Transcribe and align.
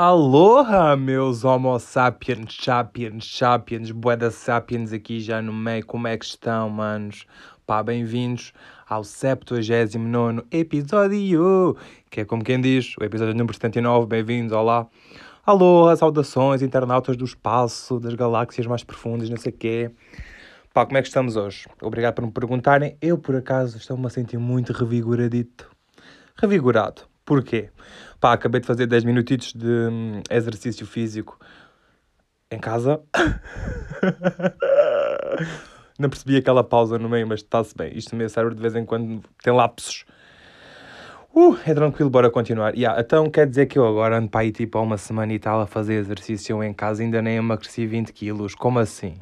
Aloha, 0.00 0.94
meus 0.96 1.42
homo 1.42 1.76
sapiens, 1.80 2.56
sapiens, 2.56 3.36
sapiens, 3.36 3.90
boeda 3.90 4.30
sapiens 4.30 4.92
aqui 4.92 5.18
já 5.18 5.42
no 5.42 5.52
meio, 5.52 5.84
como 5.84 6.06
é 6.06 6.16
que 6.16 6.24
estão, 6.24 6.70
manos? 6.70 7.26
Pá, 7.66 7.82
bem-vindos 7.82 8.52
ao 8.88 9.02
79 9.02 10.44
episódio, 10.52 11.76
que 12.08 12.20
é 12.20 12.24
como 12.24 12.44
quem 12.44 12.60
diz, 12.60 12.94
o 12.96 13.02
episódio 13.02 13.34
número 13.34 13.52
79, 13.52 14.06
bem-vindos, 14.06 14.52
olá. 14.52 14.86
Aloha, 15.44 15.96
saudações, 15.96 16.62
internautas 16.62 17.16
do 17.16 17.24
espaço, 17.24 17.98
das 17.98 18.14
galáxias 18.14 18.68
mais 18.68 18.84
profundas, 18.84 19.28
não 19.28 19.36
sei 19.36 19.50
quê. 19.50 19.90
Pá, 20.72 20.86
como 20.86 20.96
é 20.96 21.02
que 21.02 21.08
estamos 21.08 21.34
hoje? 21.34 21.66
Obrigado 21.82 22.14
por 22.14 22.24
me 22.24 22.30
perguntarem. 22.30 22.96
Eu, 23.02 23.18
por 23.18 23.34
acaso, 23.34 23.76
estou-me 23.76 24.06
a 24.06 24.10
sentir 24.10 24.38
muito 24.38 24.72
revigoradito. 24.72 25.68
Revigorado. 26.36 27.07
Porquê? 27.28 27.68
Pá, 28.18 28.32
acabei 28.32 28.58
de 28.58 28.66
fazer 28.66 28.86
10 28.86 29.04
minutitos 29.04 29.52
de 29.52 29.66
hum, 29.66 30.22
exercício 30.30 30.86
físico 30.86 31.38
em 32.50 32.58
casa. 32.58 33.02
Não 36.00 36.08
percebi 36.08 36.38
aquela 36.38 36.64
pausa 36.64 36.98
no 36.98 37.06
meio, 37.06 37.26
mas 37.26 37.40
está-se 37.40 37.76
bem. 37.76 37.94
Isto 37.94 38.12
no 38.12 38.18
meu 38.18 38.30
cérebro 38.30 38.54
de 38.54 38.62
vez 38.62 38.74
em 38.74 38.82
quando 38.82 39.22
tem 39.42 39.52
lapsos. 39.52 40.06
Uh, 41.34 41.54
é 41.66 41.74
tranquilo, 41.74 42.08
bora 42.08 42.30
continuar. 42.30 42.74
Yeah, 42.74 42.98
então 42.98 43.28
quer 43.28 43.46
dizer 43.46 43.66
que 43.66 43.78
eu 43.78 43.86
agora 43.86 44.16
ando 44.16 44.30
para 44.30 44.40
aí 44.40 44.50
tipo 44.50 44.78
há 44.78 44.80
uma 44.80 44.96
semana 44.96 45.34
e 45.34 45.38
tal 45.38 45.60
a 45.60 45.66
fazer 45.66 45.96
exercício 45.96 46.64
em 46.64 46.72
casa 46.72 47.02
ainda 47.02 47.20
nem 47.20 47.36
emagreci 47.36 47.86
20 47.86 48.10
quilos. 48.14 48.54
Como 48.54 48.78
assim? 48.78 49.18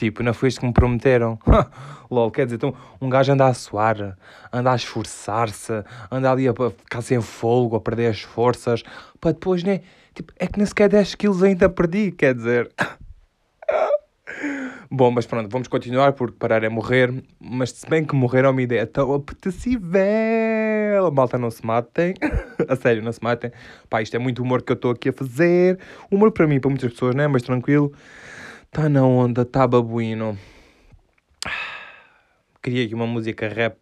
Tipo, 0.00 0.22
não 0.22 0.32
foi 0.32 0.48
isto 0.48 0.60
que 0.60 0.66
me 0.66 0.72
prometeram. 0.72 1.38
Lol, 2.10 2.30
quer 2.30 2.46
dizer, 2.46 2.56
então 2.56 2.74
um 3.02 3.10
gajo 3.10 3.34
anda 3.34 3.44
a 3.44 3.52
suar, 3.52 4.16
anda 4.50 4.72
a 4.72 4.74
esforçar-se, 4.74 5.84
anda 6.10 6.32
ali 6.32 6.48
a 6.48 6.54
ficar 6.54 7.02
sem 7.02 7.20
fogo, 7.20 7.76
a 7.76 7.80
perder 7.82 8.06
as 8.06 8.22
forças, 8.22 8.82
para 9.20 9.32
depois, 9.32 9.62
né? 9.62 9.82
Tipo, 10.14 10.32
é 10.38 10.46
que 10.46 10.56
nem 10.56 10.64
sequer 10.64 10.88
10 10.88 11.16
quilos 11.16 11.42
ainda 11.42 11.68
perdi, 11.68 12.12
quer 12.12 12.34
dizer. 12.34 12.72
Bom, 14.90 15.10
mas 15.10 15.26
pronto, 15.26 15.50
vamos 15.50 15.68
continuar 15.68 16.14
porque 16.14 16.34
parar 16.38 16.64
é 16.64 16.70
morrer. 16.70 17.12
Mas 17.38 17.72
se 17.72 17.86
bem 17.86 18.02
que 18.02 18.14
morrer 18.14 18.46
é 18.46 18.48
uma 18.48 18.62
ideia 18.62 18.86
tão 18.86 19.12
apetecível. 19.12 21.12
Malta, 21.12 21.36
não 21.36 21.50
se 21.50 21.64
matem. 21.64 22.14
a 22.66 22.74
sério, 22.74 23.02
não 23.02 23.12
se 23.12 23.22
matem. 23.22 23.52
Pá, 23.90 24.00
isto 24.00 24.16
é 24.16 24.18
muito 24.18 24.42
humor 24.42 24.62
que 24.62 24.72
eu 24.72 24.76
estou 24.76 24.92
aqui 24.92 25.10
a 25.10 25.12
fazer. 25.12 25.78
Humor 26.10 26.32
para 26.32 26.46
mim, 26.46 26.58
para 26.58 26.70
muitas 26.70 26.90
pessoas, 26.90 27.14
né? 27.14 27.28
Mas 27.28 27.42
tranquilo. 27.42 27.92
Tá 28.72 28.88
na 28.88 29.04
onda, 29.04 29.44
tá 29.44 29.66
babuíno. 29.66 30.38
Queria 32.62 32.84
aqui 32.84 32.94
uma 32.94 33.06
música 33.06 33.48
rap, 33.48 33.76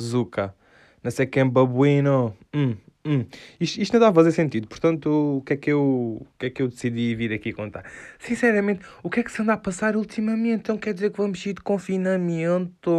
Zuka. 0.00 0.54
Não 1.02 1.10
sei 1.10 1.26
quem 1.26 1.48
babuíno. 1.48 2.32
Hum, 2.54 2.76
hum. 3.04 3.26
Isto, 3.58 3.80
isto 3.80 3.92
não 3.94 3.98
dá 3.98 4.08
a 4.10 4.14
fazer 4.14 4.30
sentido, 4.30 4.68
portanto, 4.68 5.38
o 5.38 5.42
que, 5.42 5.54
é 5.54 5.56
que 5.56 5.72
eu, 5.72 5.82
o 6.20 6.26
que 6.38 6.46
é 6.46 6.50
que 6.50 6.62
eu 6.62 6.68
decidi 6.68 7.16
vir 7.16 7.32
aqui 7.32 7.52
contar? 7.52 7.84
Sinceramente, 8.20 8.86
o 9.02 9.10
que 9.10 9.18
é 9.18 9.22
que 9.24 9.32
se 9.32 9.42
anda 9.42 9.54
a 9.54 9.56
passar 9.56 9.96
ultimamente? 9.96 10.60
Então 10.60 10.78
quer 10.78 10.94
dizer 10.94 11.10
que 11.10 11.18
vamos 11.18 11.44
ir 11.44 11.54
de 11.54 11.60
confinamento? 11.60 12.92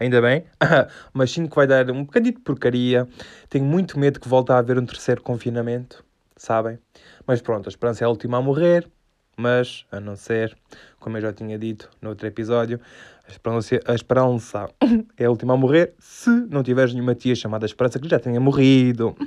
Ainda 0.00 0.20
bem, 0.20 0.46
mas 1.14 1.30
sinto 1.30 1.48
que 1.48 1.54
vai 1.54 1.68
dar 1.68 1.88
um 1.92 2.02
bocadinho 2.02 2.34
de 2.34 2.40
porcaria. 2.40 3.06
Tenho 3.48 3.64
muito 3.64 4.00
medo 4.00 4.18
que 4.18 4.28
volte 4.28 4.50
a 4.50 4.58
haver 4.58 4.76
um 4.80 4.84
terceiro 4.84 5.22
confinamento, 5.22 6.04
sabem? 6.36 6.76
Mas 7.24 7.40
pronto, 7.40 7.68
a 7.68 7.70
esperança 7.70 8.02
é 8.02 8.06
a 8.06 8.08
última 8.08 8.38
a 8.38 8.42
morrer 8.42 8.90
mas 9.40 9.86
a 9.90 9.98
não 9.98 10.14
ser, 10.14 10.56
como 10.98 11.16
eu 11.16 11.22
já 11.22 11.32
tinha 11.32 11.58
dito 11.58 11.88
no 12.00 12.10
outro 12.10 12.26
episódio, 12.26 12.78
a 13.26 13.30
esperança, 13.30 13.80
a 13.86 13.94
esperança 13.94 14.68
é 15.16 15.24
a 15.24 15.30
última 15.30 15.54
a 15.54 15.56
morrer 15.56 15.94
se 15.98 16.30
não 16.50 16.62
tiveres 16.62 16.92
nenhuma 16.92 17.14
tia 17.14 17.34
chamada 17.34 17.64
Esperança 17.64 17.98
que 17.98 18.08
já 18.08 18.18
tenha 18.18 18.38
morrido. 18.40 19.16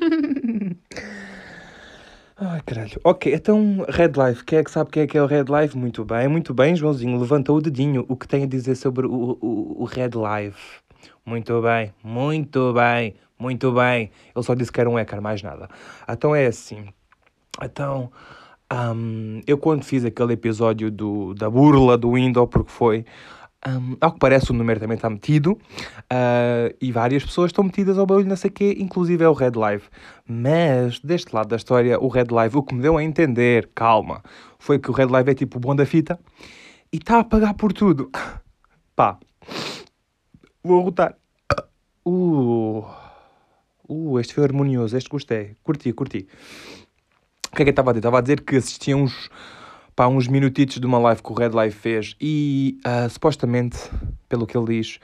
Ai, 2.35 2.61
caralho. 2.65 2.99
Ok, 3.03 3.33
então, 3.33 3.85
Red 3.87 4.11
Life. 4.17 4.43
Quem 4.43 4.59
é 4.59 4.63
que 4.63 4.71
sabe 4.71 4.89
quem 4.89 5.03
é 5.03 5.07
que 5.07 5.17
é 5.17 5.21
o 5.21 5.25
Red 5.25 5.45
Life? 5.45 5.77
Muito 5.77 6.03
bem, 6.03 6.27
muito 6.27 6.53
bem, 6.53 6.75
Joãozinho. 6.75 7.17
Levantou 7.17 7.57
o 7.57 7.61
dedinho. 7.61 8.05
O 8.09 8.17
que 8.17 8.27
tem 8.27 8.43
a 8.43 8.47
dizer 8.47 8.75
sobre 8.75 9.05
o, 9.07 9.37
o, 9.39 9.83
o 9.83 9.85
Red 9.85 10.11
Life? 10.15 10.81
Muito 11.25 11.61
bem, 11.61 11.93
muito 12.03 12.73
bem, 12.73 13.15
muito 13.39 13.71
bem. 13.71 14.11
Ele 14.35 14.43
só 14.43 14.53
disse 14.53 14.71
que 14.71 14.81
era 14.81 14.89
um 14.89 14.95
hacker, 14.95 15.21
mais 15.21 15.41
nada. 15.41 15.69
Então 16.09 16.35
é 16.35 16.47
assim. 16.47 16.87
Então, 17.61 18.11
um, 18.73 19.41
eu 19.45 19.57
quando 19.57 19.83
fiz 19.83 20.03
aquele 20.03 20.33
episódio 20.33 20.89
do, 20.89 21.35
da 21.35 21.49
burla 21.49 21.95
do 21.97 22.13
Windows, 22.13 22.49
porque 22.49 22.71
foi, 22.71 23.05
um, 23.67 23.95
ao 24.01 24.11
que 24.11 24.19
parece 24.19 24.51
o 24.51 24.53
número 24.53 24.79
também 24.79 24.95
está 24.95 25.09
metido, 25.09 25.51
uh, 25.51 26.75
e 26.81 26.91
várias 26.91 27.23
pessoas 27.23 27.49
estão 27.49 27.63
metidas 27.63 27.99
ao 27.99 28.05
barulho, 28.05 28.27
não 28.27 28.35
sei 28.35 28.49
quê, 28.49 28.75
inclusive 28.79 29.23
é 29.23 29.29
o 29.29 29.33
Red 29.33 29.51
Live. 29.55 29.83
Mas, 30.27 30.99
deste 30.99 31.33
lado 31.35 31.49
da 31.49 31.55
história, 31.55 31.99
o 31.99 32.07
Red 32.07 32.27
Live, 32.31 32.57
o 32.57 32.63
que 32.63 32.73
me 32.73 32.81
deu 32.81 32.97
a 32.97 33.03
entender, 33.03 33.69
calma, 33.75 34.23
foi 34.57 34.79
que 34.79 34.89
o 34.89 34.93
Red 34.93 35.07
Live 35.07 35.29
é 35.29 35.35
tipo 35.35 35.57
o 35.57 35.61
bom 35.61 35.75
da 35.75 35.85
fita, 35.85 36.19
e 36.91 36.97
está 36.97 37.19
a 37.19 37.23
pagar 37.23 37.53
por 37.53 37.73
tudo. 37.73 38.09
Pá, 38.95 39.19
vou 40.63 40.81
rotar. 40.81 41.15
Uh, 42.05 42.83
uh, 43.87 44.19
este 44.19 44.33
foi 44.33 44.43
harmonioso, 44.43 44.97
este 44.97 45.09
gostei, 45.09 45.55
curti, 45.63 45.93
curti. 45.93 46.27
O 47.53 47.55
que 47.55 47.61
é 47.61 47.65
que 47.65 47.69
eu 47.69 47.73
estava 47.73 47.91
a 47.91 47.93
dizer? 47.93 47.99
Estava 47.99 48.17
a 48.17 48.21
dizer 48.21 48.41
que 48.41 48.55
assistia 48.55 48.97
uns, 48.97 49.29
pá, 49.95 50.07
uns 50.07 50.27
minutitos 50.27 50.79
de 50.79 50.87
uma 50.87 50.97
live 50.97 51.21
que 51.21 51.31
o 51.31 51.35
Red 51.35 51.49
Live 51.49 51.75
fez 51.75 52.15
e 52.19 52.79
uh, 52.83 53.07
supostamente, 53.07 53.77
pelo 54.27 54.47
que 54.47 54.57
ele 54.57 54.65
diz, 54.65 54.99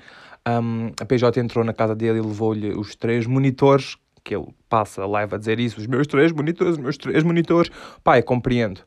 um, 0.47 0.87
a 0.99 1.05
PJ 1.05 1.39
entrou 1.39 1.63
na 1.63 1.73
casa 1.73 1.93
dele 1.93 2.17
e 2.17 2.21
levou-lhe 2.23 2.71
os 2.71 2.95
três 2.95 3.27
monitores, 3.27 3.97
que 4.23 4.35
ele 4.35 4.47
passa 4.67 5.03
a 5.03 5.05
live 5.05 5.35
a 5.35 5.37
dizer 5.37 5.59
isso, 5.59 5.79
os 5.79 5.85
meus 5.85 6.07
três 6.07 6.31
monitores, 6.31 6.73
os 6.73 6.79
meus 6.79 6.97
três 6.97 7.23
monitores. 7.23 7.69
Pá, 8.03 8.17
eu 8.17 8.23
compreendo. 8.23 8.81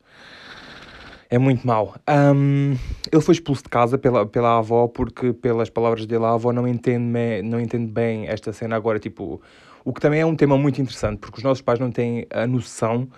É 1.31 1.39
muito 1.39 1.65
mau. 1.65 1.95
Um, 2.35 2.77
ele 3.13 3.23
foi 3.23 3.35
expulso 3.35 3.63
de 3.63 3.69
casa 3.69 3.97
pela, 3.97 4.27
pela 4.27 4.59
avó 4.59 4.89
porque, 4.89 5.33
pelas 5.33 5.71
palavras 5.71 6.05
dele, 6.05 6.25
a 6.25 6.33
avó 6.33 6.53
não 6.53 6.67
entende, 6.67 7.43
não 7.45 7.61
entende 7.61 7.93
bem 7.93 8.27
esta 8.27 8.53
cena 8.53 8.75
agora. 8.75 8.99
Tipo, 8.99 9.41
o 9.85 9.93
que 9.93 10.01
também 10.01 10.21
é 10.21 10.27
um 10.27 10.35
tema 10.35 10.59
muito 10.59 10.83
interessante, 10.83 11.21
porque 11.21 11.39
os 11.39 11.45
nossos 11.45 11.63
pais 11.63 11.79
não 11.79 11.93
têm 11.93 12.27
a 12.29 12.45
noção 12.45 13.09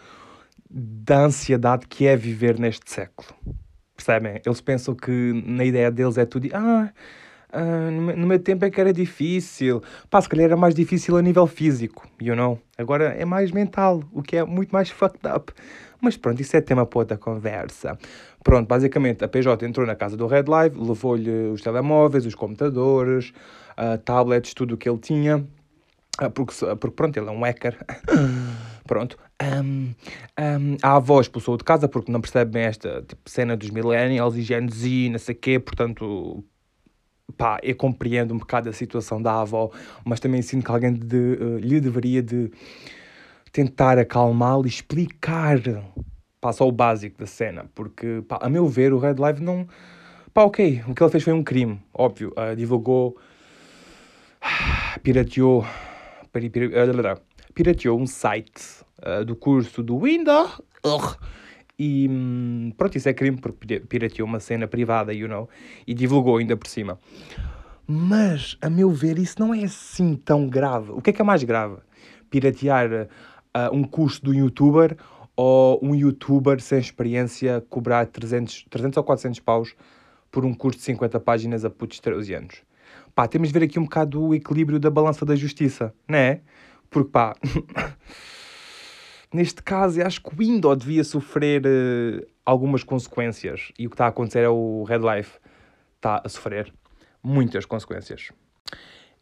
da 0.77 1.27
ansiedade 1.27 1.87
que 1.87 2.05
é 2.05 2.17
viver 2.17 2.59
neste 2.59 2.91
século. 2.91 3.29
Percebem? 3.97 4.41
Eles 4.45 4.61
pensam 4.61 4.93
que 4.93 5.33
na 5.47 5.65
ideia 5.65 5.89
deles 5.89 6.19
é 6.19 6.27
tudo. 6.27 6.49
Ah, 6.53 6.93
ah, 7.53 7.91
no 7.93 8.27
meu 8.27 8.41
tempo 8.41 8.65
é 8.65 8.71
que 8.71 8.81
era 8.81 8.93
difícil. 8.93 9.81
Pá, 10.11 10.21
se 10.21 10.29
calhar 10.29 10.47
era 10.47 10.57
mais 10.57 10.75
difícil 10.75 11.17
a 11.17 11.23
nível 11.23 11.47
físico, 11.47 12.09
you 12.21 12.35
know? 12.35 12.59
Agora 12.77 13.05
é 13.05 13.25
mais 13.25 13.53
mental, 13.53 14.03
o 14.13 14.21
que 14.21 14.37
é 14.37 14.45
muito 14.45 14.73
mais 14.73 14.91
fucked 14.91 15.25
up. 15.29 15.53
Mas 16.01 16.17
pronto, 16.17 16.43
isso 16.43 16.57
é 16.57 16.61
tema 16.61 16.85
para 16.85 16.99
outra 16.99 17.17
conversa. 17.17 17.97
Pronto, 18.43 18.67
basicamente 18.67 19.25
a 19.25 19.29
PJ 19.29 19.65
entrou 19.65 19.87
na 19.87 19.95
casa 19.95 20.17
do 20.17 20.27
Red 20.27 20.45
Live, 20.49 20.77
levou-lhe 20.77 21.49
os 21.53 21.63
telemóveis, 21.63 22.27
os 22.27 22.35
computadores, 22.35 23.33
uh, 23.79 23.97
tablets, 23.99 24.53
tudo 24.55 24.75
o 24.75 24.77
que 24.77 24.89
ele 24.89 24.99
tinha. 24.99 25.37
Uh, 26.21 26.31
porque, 26.35 26.53
porque 26.81 26.97
pronto, 26.97 27.17
ele 27.17 27.29
é 27.29 27.31
um 27.31 27.43
hacker. 27.43 27.79
Pronto. 28.87 29.17
Um, 29.43 29.95
um, 30.39 30.77
a 30.83 30.97
avó 30.97 31.21
expulsou 31.21 31.57
de 31.57 31.65
casa 31.65 31.89
porque 31.89 32.13
não 32.13 32.21
percebe 32.21 32.53
bem 32.53 32.65
esta 32.65 33.03
tipo, 33.03 33.29
cena 33.29 33.57
dos 33.57 33.71
millennials 33.71 34.37
e 34.37 34.43
Gen 34.43 34.69
Z, 34.69 35.09
não 35.11 35.19
sei 35.19 35.35
o 35.35 35.39
quê, 35.39 35.59
portanto, 35.59 36.45
pá, 37.37 37.59
eu 37.63 37.75
compreendo 37.75 38.35
um 38.35 38.39
bocado 38.39 38.69
a 38.69 38.73
situação 38.73 39.21
da 39.21 39.41
avó, 39.41 39.71
mas 40.05 40.21
também 40.21 40.43
sinto 40.43 40.65
que 40.65 40.71
alguém 40.71 40.93
de, 40.93 41.17
uh, 41.17 41.59
lhe 41.59 41.81
deveria 41.81 42.23
de 42.23 42.51
tentar 43.51 43.99
acalmá-lo 43.99 44.67
e 44.67 44.69
explicar, 44.69 45.59
pá, 46.41 46.53
só 46.53 46.69
o 46.69 46.73
básico 46.73 47.19
da 47.19 47.27
cena, 47.27 47.67
porque, 47.75 48.23
pá, 48.29 48.39
a 48.43 48.49
meu 48.49 48.69
ver, 48.69 48.93
o 48.93 48.99
Red 48.99 49.15
Live 49.19 49.43
não... 49.43 49.67
Pá, 50.33 50.43
ok, 50.43 50.83
o 50.89 50.95
que 50.95 51.03
ele 51.03 51.11
fez 51.11 51.23
foi 51.23 51.33
um 51.33 51.45
crime, 51.45 51.81
óbvio, 51.93 52.33
uh, 52.37 52.55
divulgou, 52.55 53.17
pirateou, 55.03 55.65
pirateou 57.55 58.01
um 58.01 58.07
site 58.07 58.63
uh, 59.01 59.25
do 59.25 59.37
curso 59.37 59.83
do 59.83 59.99
Windows. 59.99 60.61
E 61.79 62.09
hum, 62.09 62.73
pronto, 62.77 62.97
isso 62.97 63.09
é 63.09 63.15
crime 63.15 63.39
porque 63.39 63.81
pirateou 63.81 64.29
uma 64.29 64.41
cena 64.41 64.67
privada, 64.67 65.13
you 65.13 65.29
know, 65.29 65.49
e 65.87 65.95
divulgou 65.95 66.37
ainda 66.37 66.57
por 66.57 66.69
cima. 66.69 66.99
Mas, 67.87 68.57
a 68.63 68.71
meu 68.71 68.91
ver, 68.91 69.19
isso 69.19 69.37
não 69.39 69.53
é 69.53 69.65
assim 69.65 70.15
tão 70.17 70.49
grave. 70.49 70.93
O 70.93 71.03
que 71.03 71.11
é 71.11 71.13
que 71.13 71.21
é 71.21 71.25
mais 71.25 71.43
grave? 71.43 71.77
Piratear 72.31 73.09
uh, 73.55 73.75
um 73.75 73.85
curso 73.85 74.25
do 74.25 74.33
youtuber 74.33 74.97
ou 75.37 75.79
um 75.83 75.95
youtuber 75.95 76.61
sem 76.61 76.79
experiência 76.79 77.63
cobrar 77.69 78.07
300, 78.07 78.67
300 78.71 78.97
ou 78.97 79.05
400 79.05 79.41
paus 79.41 79.75
por 80.31 80.45
um 80.45 80.55
curso 80.55 80.79
de 80.79 80.85
50 80.85 81.21
páginas 81.21 81.65
a 81.65 81.71
putos 81.71 81.97
de 81.97 82.03
13 82.03 82.35
anos? 82.35 82.63
Pá, 83.15 83.29
temos 83.29 83.49
de 83.49 83.59
ver 83.59 83.65
aqui 83.65 83.79
um 83.79 83.85
bocado 83.85 84.23
o 84.23 84.35
equilíbrio 84.35 84.81
da 84.81 84.91
balança 84.91 85.25
da 85.25 85.37
justiça, 85.37 85.93
não 86.09 86.19
é? 86.19 86.41
Porque 86.95 87.11
pá, 87.11 87.35
neste 89.35 89.61
caso 89.65 90.01
eu 90.01 90.07
acho 90.07 90.23
que 90.23 90.33
o 90.33 90.37
Windows 90.39 90.79
devia 90.79 91.03
sofrer 91.03 91.67
uh, 91.67 92.25
algumas 92.47 92.85
consequências 92.85 93.73
e 93.77 93.89
o 93.89 93.91
que 93.91 93.95
está 93.95 94.05
a 94.05 94.09
acontecer 94.11 94.45
é 94.45 94.49
o 94.49 94.85
Red 94.85 95.01
Life 95.01 95.41
está 95.97 96.23
a 96.25 96.29
sofrer 96.29 96.73
muitas 97.21 97.67
consequências. 97.67 98.29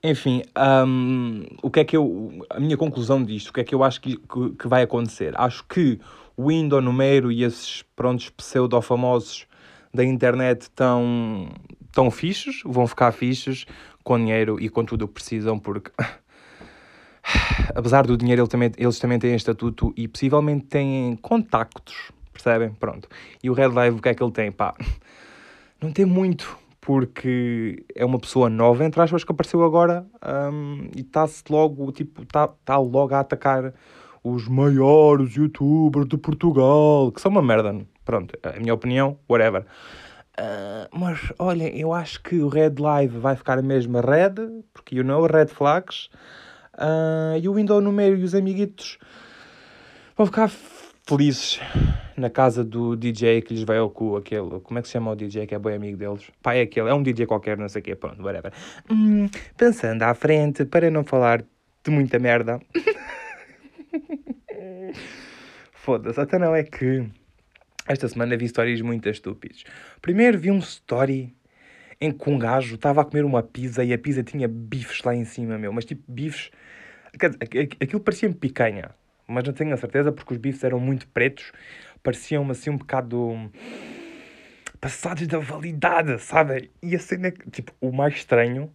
Enfim, 0.04 0.42
um, 0.86 1.46
o 1.62 1.70
que 1.70 1.80
é 1.80 1.84
que 1.84 1.96
eu. 1.96 2.44
A 2.50 2.60
minha 2.60 2.76
conclusão 2.76 3.24
disto, 3.24 3.48
o 3.48 3.52
que 3.54 3.60
é 3.60 3.64
que 3.64 3.74
eu 3.74 3.82
acho 3.82 4.02
que, 4.02 4.18
que, 4.18 4.50
que 4.58 4.68
vai 4.68 4.82
acontecer? 4.82 5.32
Acho 5.40 5.64
que 5.66 5.98
o 6.36 6.52
Indo, 6.52 6.78
Numero 6.82 7.32
e 7.32 7.42
esses 7.42 7.80
prontos 7.96 8.28
pseudo-famosos 8.28 9.46
da 9.94 10.04
internet 10.04 10.62
estão 10.62 11.48
tão 11.90 12.10
fixos, 12.10 12.60
vão 12.66 12.86
ficar 12.86 13.12
fixos 13.12 13.64
com 14.04 14.18
dinheiro 14.18 14.60
e 14.60 14.68
com 14.68 14.84
tudo 14.84 15.06
o 15.06 15.08
que 15.08 15.14
precisam, 15.14 15.58
porque 15.58 15.90
apesar 17.74 18.06
do 18.06 18.16
dinheiro, 18.16 18.42
ele 18.42 18.48
também, 18.48 18.72
eles 18.76 18.98
também 18.98 19.18
têm 19.18 19.34
estatuto 19.34 19.92
e 19.96 20.06
possivelmente 20.08 20.66
têm 20.66 21.16
contactos, 21.16 22.12
percebem? 22.32 22.70
Pronto. 22.74 23.08
E 23.42 23.50
o 23.50 23.52
Red 23.52 23.68
Live, 23.68 23.98
o 23.98 24.02
que 24.02 24.08
é 24.08 24.14
que 24.14 24.22
ele 24.22 24.32
tem? 24.32 24.50
Pá, 24.50 24.74
não 25.80 25.92
tem 25.92 26.04
muito, 26.04 26.58
porque 26.80 27.84
é 27.94 28.04
uma 28.04 28.18
pessoa 28.18 28.50
nova, 28.50 28.84
entre 28.84 29.00
aspas, 29.00 29.24
que 29.24 29.32
apareceu 29.32 29.64
agora 29.64 30.04
um, 30.52 30.88
e 30.96 31.00
está-se 31.00 31.44
logo, 31.48 31.90
tipo, 31.92 32.22
está 32.22 32.48
tá 32.48 32.76
logo 32.78 33.14
a 33.14 33.20
atacar 33.20 33.72
os 34.22 34.46
maiores 34.48 35.34
youtubers 35.34 36.06
de 36.06 36.16
Portugal, 36.16 37.10
que 37.12 37.20
são 37.20 37.30
uma 37.30 37.42
merda. 37.42 37.84
Pronto, 38.04 38.36
a 38.42 38.58
minha 38.58 38.74
opinião, 38.74 39.16
whatever. 39.28 39.64
Uh, 40.38 40.88
mas 40.92 41.32
olha, 41.38 41.68
eu 41.76 41.92
acho 41.92 42.22
que 42.22 42.40
o 42.40 42.48
Red 42.48 42.74
Live 42.78 43.18
vai 43.18 43.36
ficar 43.36 43.58
a 43.58 43.62
mesma 43.62 44.00
Red, 44.00 44.64
porque 44.72 44.96
you 44.96 45.04
know, 45.04 45.26
Red 45.26 45.48
Flags. 45.48 46.08
Uh, 46.82 47.38
e 47.40 47.48
o 47.48 47.54
Window 47.54 47.80
meio 47.92 48.16
e 48.16 48.24
os 48.24 48.34
amiguitos 48.34 48.98
vão 50.16 50.26
ficar 50.26 50.50
felizes 51.06 51.60
na 52.16 52.28
casa 52.28 52.64
do 52.64 52.96
DJ 52.96 53.42
que 53.42 53.54
lhes 53.54 53.62
vai 53.62 53.78
ao 53.78 53.88
cu, 53.88 54.16
aquele. 54.16 54.60
Como 54.60 54.78
é 54.78 54.82
que 54.82 54.88
se 54.88 54.92
chama 54.92 55.12
o 55.12 55.16
DJ 55.16 55.46
que 55.46 55.54
é 55.54 55.58
bem 55.58 55.76
amigo 55.76 55.96
deles? 55.96 56.28
Pá, 56.42 56.54
é 56.54 56.62
aquele, 56.62 56.88
é 56.88 56.94
um 56.94 57.02
DJ 57.02 57.26
qualquer, 57.26 57.56
não 57.56 57.68
sei 57.68 57.80
o 57.80 57.84
quê, 57.84 57.94
pronto, 57.94 58.22
whatever. 58.22 58.52
Hum, 58.90 59.28
pensando 59.56 60.02
à 60.02 60.12
frente, 60.12 60.64
para 60.64 60.90
não 60.90 61.04
falar 61.04 61.44
de 61.84 61.90
muita 61.90 62.18
merda. 62.18 62.60
Foda-se, 65.72 66.20
até 66.20 66.38
não 66.38 66.54
é 66.54 66.62
que 66.62 67.04
esta 67.86 68.08
semana 68.08 68.36
vi 68.36 68.46
histórias 68.46 68.80
muito 68.80 69.08
estúpidas. 69.08 69.64
Primeiro 70.00 70.38
vi 70.38 70.50
um 70.50 70.58
story 70.58 71.34
em 72.00 72.10
que 72.10 72.30
um 72.30 72.38
gajo 72.38 72.74
estava 72.74 73.00
a 73.00 73.04
comer 73.04 73.24
uma 73.24 73.42
pizza 73.42 73.84
e 73.84 73.92
a 73.92 73.98
pizza 73.98 74.22
tinha 74.22 74.48
bifes 74.48 75.02
lá 75.04 75.14
em 75.14 75.24
cima, 75.24 75.58
meu. 75.58 75.72
Mas 75.72 75.84
tipo, 75.84 76.02
bifes... 76.08 76.50
Aquilo 77.80 78.00
parecia-me 78.00 78.34
picanha. 78.34 78.90
Mas 79.26 79.44
não 79.44 79.52
tenho 79.52 79.72
a 79.72 79.76
certeza 79.76 80.12
porque 80.12 80.34
os 80.34 80.38
bifes 80.38 80.64
eram 80.64 80.80
muito 80.80 81.06
pretos. 81.08 81.52
Pareciam-me 82.02 82.52
assim 82.52 82.70
um 82.70 82.76
bocado... 82.76 83.50
Passados 84.80 85.26
da 85.28 85.38
validade, 85.38 86.18
sabe? 86.20 86.70
E 86.82 86.96
a 86.96 86.98
cena... 86.98 87.30
Tipo, 87.50 87.72
o 87.80 87.92
mais 87.92 88.14
estranho 88.14 88.70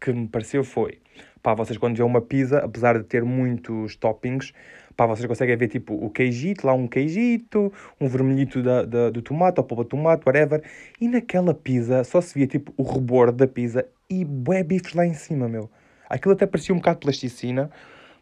que 0.00 0.12
me 0.12 0.28
pareceu 0.28 0.62
foi... 0.64 1.00
Pá, 1.42 1.54
vocês 1.54 1.76
quando 1.76 1.96
vêem 1.96 2.06
uma 2.06 2.20
pizza, 2.20 2.58
apesar 2.58 2.96
de 2.96 3.04
ter 3.04 3.24
muitos 3.24 3.96
toppings 3.96 4.52
Pá, 4.96 5.06
vocês 5.06 5.26
conseguem 5.26 5.56
ver 5.56 5.68
tipo 5.68 5.94
o 5.94 6.10
queijito, 6.10 6.66
lá 6.66 6.74
um 6.74 6.86
queijito, 6.86 7.72
um 8.00 8.08
vermelhito 8.08 8.62
da, 8.62 8.84
da, 8.84 9.10
do 9.10 9.22
tomate, 9.22 9.58
ou 9.58 9.64
polpa 9.64 9.84
de 9.84 9.90
tomate, 9.90 10.22
whatever. 10.26 10.62
E 11.00 11.08
naquela 11.08 11.54
pizza 11.54 12.04
só 12.04 12.20
se 12.20 12.34
via 12.34 12.46
tipo 12.46 12.72
o 12.76 12.82
rebordo 12.82 13.36
da 13.36 13.46
pizza 13.46 13.86
e 14.08 14.24
bué 14.24 14.62
bifes 14.62 14.92
lá 14.92 15.06
em 15.06 15.14
cima, 15.14 15.48
meu. 15.48 15.70
Aquilo 16.12 16.34
até 16.34 16.44
parecia 16.44 16.74
um 16.74 16.78
bocado 16.78 16.98
plasticina, 16.98 17.70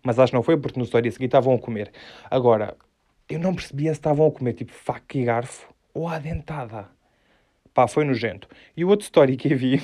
mas 0.01 0.17
acho 0.17 0.31
que 0.31 0.37
não 0.37 0.45
foi 0.45 0.57
porque 0.57 0.79
no 0.79 0.85
story 0.85 1.09
a 1.09 1.11
seguir 1.11 1.25
estavam 1.25 1.53
a 1.53 1.59
comer. 1.59 1.91
Agora, 2.31 2.77
eu 3.29 3.41
não 3.41 3.53
percebia 3.53 3.93
se 3.93 3.99
estavam 3.99 4.29
a 4.29 4.31
comer 4.31 4.53
tipo 4.53 4.71
faca 4.71 5.19
e 5.19 5.25
garfo 5.25 5.75
ou 5.93 6.07
a 6.07 6.21
dentada. 6.21 6.87
Pá, 7.75 7.89
foi 7.89 8.05
nojento. 8.05 8.49
E 8.77 8.85
o 8.85 8.89
outro 8.89 9.03
story 9.03 9.37
que 9.37 9.53
eu 9.53 9.59
vi 9.59 9.83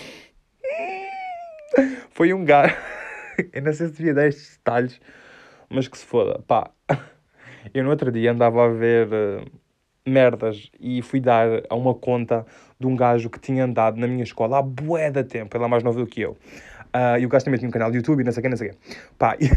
foi 2.10 2.32
um 2.32 2.44
gajo. 2.44 2.76
eu 3.52 3.62
não 3.62 3.72
sei 3.72 3.88
se 3.88 3.94
devia 3.94 4.14
dar 4.14 4.28
estes 4.28 4.56
detalhes, 4.56 5.00
mas 5.68 5.88
que 5.88 5.98
se 5.98 6.06
foda. 6.06 6.40
Pá, 6.46 6.70
eu 7.74 7.82
no 7.82 7.90
outro 7.90 8.12
dia 8.12 8.30
andava 8.30 8.66
a 8.66 8.68
ver 8.68 9.08
uh, 9.08 9.50
merdas 10.08 10.70
e 10.78 11.02
fui 11.02 11.18
dar 11.18 11.48
a 11.68 11.74
uma 11.74 11.92
conta 11.92 12.46
de 12.78 12.86
um 12.86 12.94
gajo 12.94 13.28
que 13.28 13.40
tinha 13.40 13.64
andado 13.64 13.96
na 13.96 14.06
minha 14.06 14.22
escola 14.22 14.58
há 14.58 14.62
bué 14.62 15.10
da 15.10 15.24
tempo, 15.24 15.56
ele 15.56 15.64
é 15.64 15.68
mais 15.68 15.82
novo 15.82 15.98
do 15.98 16.06
que 16.06 16.20
eu. 16.20 16.36
Uh, 16.94 17.18
e 17.20 17.26
o 17.26 17.28
gajo 17.28 17.44
também 17.44 17.58
tinha 17.58 17.68
um 17.68 17.72
canal 17.72 17.90
de 17.90 17.98
YouTube 17.98 18.20
e 18.20 18.24
não 18.24 18.32
sei 18.32 18.40
o 18.40 18.42
que, 18.42 18.48
não 18.48 18.56
sei 18.56 18.68
o 18.68 18.72
que. 18.72 18.78
Pá, 19.18 19.36
e... 19.40 19.50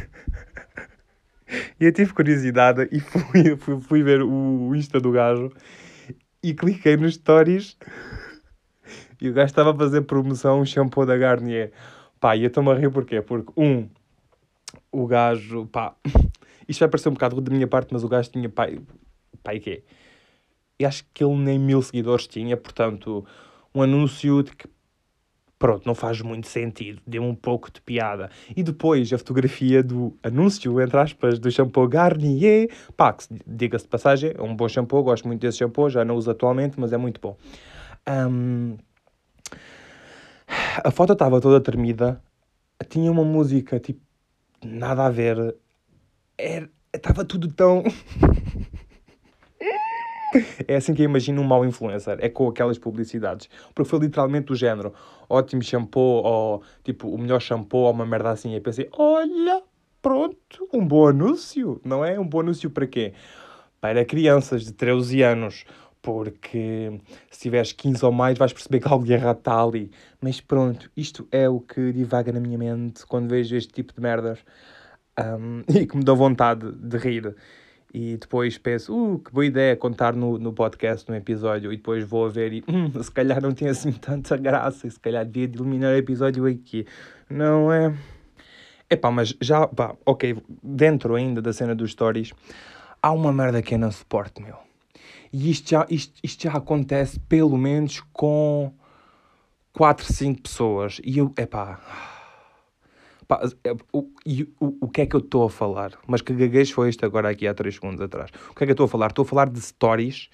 eu 1.80 1.92
tive 1.92 2.14
curiosidade 2.14 2.88
e 2.92 3.00
fui, 3.00 3.56
fui, 3.58 3.82
fui 3.82 4.04
ver 4.04 4.22
o 4.22 4.76
Insta 4.76 5.00
do 5.00 5.12
gajo 5.12 5.52
e 6.44 6.54
cliquei 6.54 6.98
nos 6.98 7.16
stories 7.16 7.78
e 9.22 9.30
o 9.30 9.34
gajo 9.34 9.48
estava 9.48 9.72
a 9.72 9.76
fazer 9.76 10.02
promoção 10.02 10.62
um 10.62 10.66
shampoo 10.66 11.06
da 11.06 11.18
Garnier. 11.18 11.72
Pá, 12.20 12.36
e 12.36 12.44
eu 12.44 12.48
estou-me 12.48 12.72
a 12.72 12.76
rir 12.76 12.90
porquê? 12.90 13.22
Porque, 13.22 13.52
um, 13.56 13.88
o 14.92 15.06
gajo, 15.06 15.66
pá, 15.68 15.96
isto 16.68 16.80
vai 16.80 16.90
parecer 16.90 17.10
um 17.10 17.14
bocado 17.14 17.40
da 17.42 17.52
minha 17.52 17.68
parte, 17.68 17.94
mas 17.94 18.04
o 18.04 18.10
gajo 18.10 18.30
tinha, 18.30 18.50
pá, 18.50 18.68
pá, 19.44 19.54
e 19.54 19.60
quê? 19.60 19.84
E 20.80 20.86
acho 20.86 21.06
que 21.14 21.24
ele 21.24 21.36
nem 21.36 21.60
mil 21.60 21.82
seguidores 21.82 22.28
tinha, 22.28 22.56
portanto, 22.56 23.26
um 23.76 23.82
anúncio 23.82 24.44
de 24.44 24.56
que, 24.56 24.68
pronto, 25.60 25.86
não 25.86 25.94
faz 25.94 26.22
muito 26.22 26.48
sentido, 26.48 27.02
deu 27.06 27.22
um 27.22 27.36
pouco 27.36 27.70
de 27.70 27.82
piada. 27.82 28.32
E 28.56 28.64
depois 28.64 29.12
a 29.12 29.18
fotografia 29.18 29.84
do 29.84 30.18
anúncio, 30.24 30.82
entre 30.82 30.98
aspas, 30.98 31.38
do 31.38 31.52
shampoo 31.52 31.88
Garnier, 31.88 32.72
pá, 32.96 33.12
que 33.12 33.26
diga-se 33.46 33.84
de 33.84 33.90
passagem, 33.90 34.34
é 34.36 34.42
um 34.42 34.56
bom 34.56 34.70
shampoo, 34.70 35.04
gosto 35.04 35.28
muito 35.28 35.42
desse 35.42 35.58
shampoo, 35.58 35.90
já 35.90 36.06
não 36.06 36.16
uso 36.16 36.32
atualmente, 36.32 36.80
mas 36.80 36.94
é 36.94 36.98
muito 36.98 37.20
bom. 37.20 37.38
Um, 38.08 38.78
a 40.84 40.90
foto 40.90 41.14
estava 41.14 41.42
toda 41.42 41.60
tremida, 41.60 42.22
tinha 42.88 43.12
uma 43.12 43.24
música 43.24 43.80
tipo 43.80 44.02
nada 44.64 45.06
a 45.06 45.10
ver. 45.10 45.56
Estava 46.94 47.26
tudo 47.26 47.50
tão. 47.50 47.84
é 50.68 50.76
assim 50.76 50.94
que 50.94 51.02
eu 51.02 51.06
imagino 51.06 51.42
um 51.42 51.46
mau 51.46 51.66
influencer. 51.66 52.18
É 52.22 52.30
com 52.30 52.48
aquelas 52.48 52.78
publicidades. 52.78 53.50
Porque 53.74 53.90
foi 53.90 54.00
literalmente 54.00 54.48
do 54.48 54.56
género: 54.56 54.94
ótimo 55.30 55.62
shampoo, 55.62 56.24
ou 56.24 56.64
tipo, 56.84 57.10
o 57.10 57.18
melhor 57.18 57.42
shampoo, 57.42 57.80
ou 57.80 57.92
uma 57.92 58.06
merda 58.06 58.32
assim. 58.32 58.56
E 58.56 58.62
pensei: 58.62 58.90
olha, 58.92 59.62
pronto, 60.02 60.68
um 60.74 60.86
bom 60.86 61.08
anúncio, 61.08 61.82
não 61.84 62.04
é? 62.04 62.20
Um 62.20 62.28
bom 62.28 62.42
anúncio 62.42 62.70
para 62.70 62.88
quê? 62.88 63.14
Para 63.82 64.06
crianças 64.06 64.64
de 64.64 64.74
13 64.74 65.22
anos. 65.24 65.66
Porque 66.02 67.02
se 67.30 67.42
tiveres 67.42 67.74
15 67.74 68.06
ou 68.06 68.12
mais 68.12 68.38
vais 68.38 68.54
perceber 68.54 68.80
que 68.80 68.88
algo 68.92 69.06
de 69.06 69.14
errado 69.14 69.40
está 69.40 69.62
ali. 69.62 69.92
Mas 70.22 70.40
pronto, 70.40 70.90
isto 70.96 71.28
é 71.32 71.50
o 71.50 71.60
que 71.60 71.92
divaga 71.92 72.32
na 72.32 72.40
minha 72.40 72.58
mente 72.58 73.06
quando 73.06 73.30
vejo 73.30 73.56
este 73.56 73.74
tipo 73.74 73.94
de 73.94 74.02
merdas 74.02 74.40
um, 75.20 75.64
e 75.74 75.86
que 75.86 75.98
me 75.98 76.04
dá 76.04 76.14
vontade 76.14 76.72
de 76.72 76.98
rir. 76.98 77.36
E 77.94 78.18
depois 78.18 78.58
penso, 78.58 78.94
uh, 78.96 79.20
que 79.20 79.32
boa 79.32 79.46
ideia 79.46 79.76
contar 79.76 80.16
no, 80.16 80.38
no 80.38 80.54
podcast, 80.54 81.10
no 81.10 81.16
episódio, 81.16 81.74
e 81.74 81.78
depois 81.78 82.04
vou 82.04 82.26
a 82.26 82.30
ver 82.30 82.54
e, 82.54 82.64
hum, 82.68 82.92
se 83.02 83.12
calhar 83.12 83.42
não 83.42 83.52
tinha 83.52 83.72
assim 83.72 83.92
tanta 83.92 84.38
graça, 84.38 84.86
e 84.86 84.92
se 84.92 85.00
calhar 85.00 85.26
devia 85.26 85.48
de 85.48 85.58
eliminar 85.58 85.94
o 85.94 85.98
episódio 85.98 86.46
aqui. 86.46 86.86
Não 87.30 87.72
é? 87.72 87.94
Epá, 88.90 89.12
mas 89.12 89.36
já, 89.42 89.68
pá, 89.68 89.96
ok, 90.06 90.38
dentro 90.64 91.16
ainda 91.16 91.42
da 91.42 91.54
cena 91.54 91.76
dos 91.76 91.92
stories, 91.92 92.32
há 93.02 93.12
uma 93.12 93.32
merda 93.32 93.62
que 93.62 93.74
eu 93.74 93.80
não 93.80 93.92
suporto, 93.92 94.42
meu. 94.42 94.58
E 95.32 95.50
isto 95.52 95.70
já, 95.70 95.86
isto, 95.90 96.14
isto 96.24 96.44
já 96.44 96.54
acontece 96.54 97.20
pelo 97.22 97.58
menos 97.58 98.02
com 98.14 98.74
4, 99.74 100.12
5 100.12 100.42
pessoas. 100.42 101.00
E 101.04 101.20
eu, 101.20 101.32
epá. 101.38 101.80
Pá, 103.30 103.48
é, 103.64 103.74
o, 103.94 104.00
o, 104.60 104.78
o 104.82 104.90
que 104.90 105.02
é 105.02 105.06
que 105.06 105.16
eu 105.16 105.20
estou 105.20 105.44
a 105.44 105.50
falar? 105.52 105.92
Mas 106.08 106.20
que 106.20 106.34
gaguejo 106.34 106.74
foi 106.74 106.90
isto 106.90 107.06
agora 107.06 107.30
aqui 107.30 107.48
há 107.48 107.54
3 107.54 107.76
segundos 107.76 108.02
atrás? 108.02 108.32
O 108.50 108.56
que 108.56 108.64
é 108.64 108.66
que 108.66 108.72
eu 108.72 108.74
estou 108.74 108.86
a 108.86 108.88
falar? 108.88 109.10
Estou 109.10 109.22
a 109.22 109.26
falar 109.28 109.50
de 109.52 109.62
stories, 109.62 110.30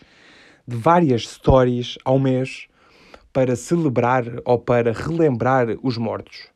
de 0.65 0.77
várias 0.77 1.27
stories 1.27 1.97
ao 2.05 2.17
mês 2.17 2.69
para 3.33 3.57
celebrar 3.57 4.23
ou 4.45 4.57
para 4.57 4.93
relembrar 4.93 5.67
os 5.83 5.97
mortos. 5.97 6.47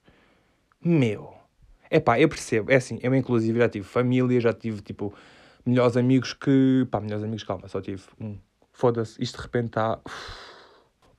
Meu. 0.82 1.34
É 1.90 2.00
pá, 2.00 2.18
eu 2.18 2.30
percebo. 2.30 2.72
É 2.72 2.76
assim, 2.78 3.00
eu 3.04 3.14
inclusive 3.14 3.60
já 3.60 3.68
tive 3.68 3.86
família, 3.86 4.40
já 4.40 4.54
tive 4.54 4.82
tipo 4.82 5.14
melhores 5.66 5.98
amigos 5.98 6.32
que. 6.32 6.88
pá, 6.90 7.02
melhores 7.02 7.26
amigos, 7.26 7.44
calma, 7.44 7.68
só 7.68 7.82
tive 7.82 8.04
um. 8.18 8.38
Foda-se, 8.72 9.22
isto 9.22 9.36
de 9.36 9.44
repente 9.44 9.66
está. 9.66 10.00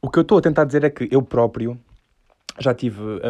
O 0.00 0.08
que 0.08 0.18
eu 0.18 0.22
estou 0.22 0.38
a 0.38 0.40
tentar 0.40 0.64
dizer 0.64 0.82
é 0.82 0.88
que 0.88 1.06
eu 1.10 1.20
próprio 1.20 1.78
já 2.60 2.74
tive 2.74 3.00
uh, 3.00 3.20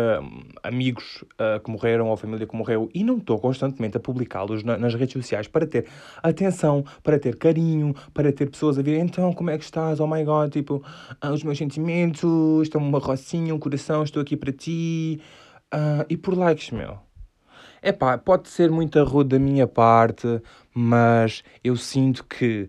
amigos 0.63 1.25
uh, 1.35 1.61
que 1.63 1.71
morreram 1.71 2.09
ou 2.09 2.17
família 2.17 2.47
que 2.47 2.57
morreu 2.57 2.91
e 2.93 3.05
não 3.05 3.19
estou 3.19 3.39
constantemente 3.39 3.97
a 3.97 4.01
publicá-los 4.01 4.65
na, 4.65 4.77
nas 4.77 4.95
redes 4.95 5.13
sociais 5.13 5.47
para 5.47 5.67
ter 5.67 5.87
atenção, 6.21 6.85
para 7.03 7.19
ter 7.19 7.37
carinho, 7.37 7.95
para 8.13 8.33
ter 8.33 8.51
pessoas 8.51 8.79
a 8.79 8.83
ver 8.83 8.99
então 8.99 9.33
como 9.33 9.51
é 9.51 9.57
que 9.57 9.65
estás, 9.65 10.01
oh 10.01 10.07
my 10.07 10.25
god, 10.25 10.53
tipo, 10.53 10.83
uh, 11.25 11.29
os 11.33 11.45
meus 11.45 11.57
sentimentos, 11.57 12.63
estão 12.63 12.81
uma 12.81 12.99
rocinha, 12.99 13.55
um 13.55 13.59
coração, 13.59 14.03
estou 14.03 14.21
aqui 14.21 14.37
para 14.37 14.53
ti 14.53 15.21
e 16.09 16.17
por 16.17 16.37
likes, 16.37 16.73
meu. 16.73 16.99
É 17.81 17.93
pá, 17.93 18.19
pode 18.19 18.49
ser 18.49 18.73
muito 18.73 19.03
rude 19.05 19.31
da 19.31 19.39
minha 19.39 19.69
parte, 19.69 20.43
mas 20.75 21.45
eu 21.63 21.77
sinto 21.77 22.25
que 22.25 22.69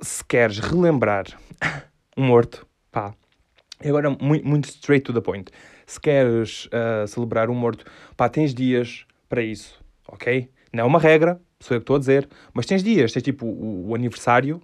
se 0.00 0.24
queres 0.24 0.58
relembrar 0.58 1.26
um 2.16 2.24
morto, 2.24 2.66
pá, 2.90 3.14
e 3.84 3.88
agora 3.88 4.10
muito, 4.10 4.48
muito 4.48 4.64
straight 4.68 5.04
to 5.04 5.12
the 5.12 5.20
point, 5.20 5.50
Se 5.86 6.00
queres 6.00 6.66
uh, 6.66 7.06
celebrar 7.06 7.50
um 7.50 7.54
morto, 7.54 7.84
pá, 8.16 8.28
tens 8.28 8.54
dias 8.54 9.06
para 9.28 9.42
isso, 9.42 9.78
ok? 10.08 10.48
Não 10.72 10.84
é 10.84 10.86
uma 10.86 10.98
regra, 10.98 11.40
sou 11.60 11.76
eu 11.76 11.80
que 11.80 11.82
estou 11.82 11.96
a 11.96 11.98
dizer, 11.98 12.28
mas 12.54 12.64
tens 12.64 12.82
dias, 12.82 13.12
tens 13.12 13.22
tipo 13.22 13.46
o, 13.46 13.90
o 13.90 13.94
aniversário 13.94 14.60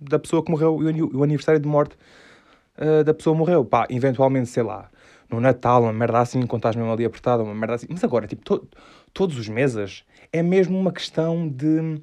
da 0.00 0.18
pessoa 0.18 0.42
que 0.42 0.50
morreu 0.50 0.82
e 0.82 1.02
o, 1.02 1.18
o, 1.18 1.22
aniversário 1.22 1.60
de 1.60 1.68
morte 1.68 1.96
uh, 2.78 3.04
da 3.04 3.14
pessoa 3.14 3.34
que 3.34 3.40
morreu. 3.40 3.64
Pá, 3.64 3.86
eventualmente, 3.90 4.48
sei 4.48 4.62
lá, 4.62 4.90
no 5.30 5.40
Natal, 5.40 5.82
uma 5.82 5.92
merda 5.92 6.20
assim, 6.20 6.40
quando 6.46 6.60
estás 6.60 6.74
mesmo 6.74 6.90
ali 6.90 7.04
apertada, 7.04 7.42
uma 7.42 7.54
merda 7.54 7.74
assim. 7.74 7.86
Mas 7.88 8.02
agora, 8.02 8.26
tipo, 8.26 8.42
to 8.42 8.68
todos 9.12 9.38
os 9.38 9.48
meses 9.48 10.04
é 10.32 10.42
mesmo 10.42 10.78
uma 10.78 10.92
questão 10.92 11.46
de 11.46 12.00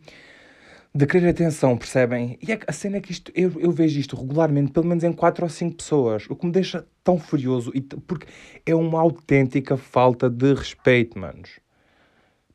de 0.93 1.05
querer 1.05 1.29
atenção, 1.29 1.77
percebem? 1.77 2.37
E 2.41 2.51
é, 2.51 2.59
a 2.67 2.71
cena 2.71 2.97
é 2.97 3.01
que 3.01 3.11
isto, 3.11 3.31
eu, 3.35 3.51
eu 3.59 3.71
vejo 3.71 3.99
isto 3.99 4.15
regularmente, 4.15 4.71
pelo 4.71 4.87
menos 4.87 5.03
em 5.03 5.13
4 5.13 5.43
ou 5.43 5.49
5 5.49 5.75
pessoas, 5.75 6.25
o 6.29 6.35
que 6.35 6.45
me 6.45 6.51
deixa 6.51 6.85
tão 7.03 7.17
furioso, 7.19 7.71
e, 7.75 7.81
porque 7.81 8.27
é 8.65 8.73
uma 8.73 8.99
autêntica 8.99 9.77
falta 9.77 10.29
de 10.29 10.53
respeito, 10.53 11.17
manos. 11.17 11.59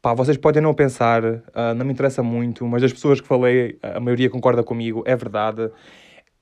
Pá, 0.03 0.13
vocês 0.13 0.37
podem 0.37 0.63
não 0.63 0.75
pensar, 0.75 1.25
uh, 1.25 1.75
não 1.75 1.87
me 1.87 1.93
interessa 1.93 2.23
muito, 2.23 2.67
mas 2.67 2.83
as 2.83 2.93
pessoas 2.93 3.21
que 3.23 3.27
falei, 3.27 3.79
a 3.83 3.99
maioria 3.99 4.29
concorda 4.29 4.63
comigo, 4.63 5.03
é 5.07 5.17
verdade. 5.17 5.71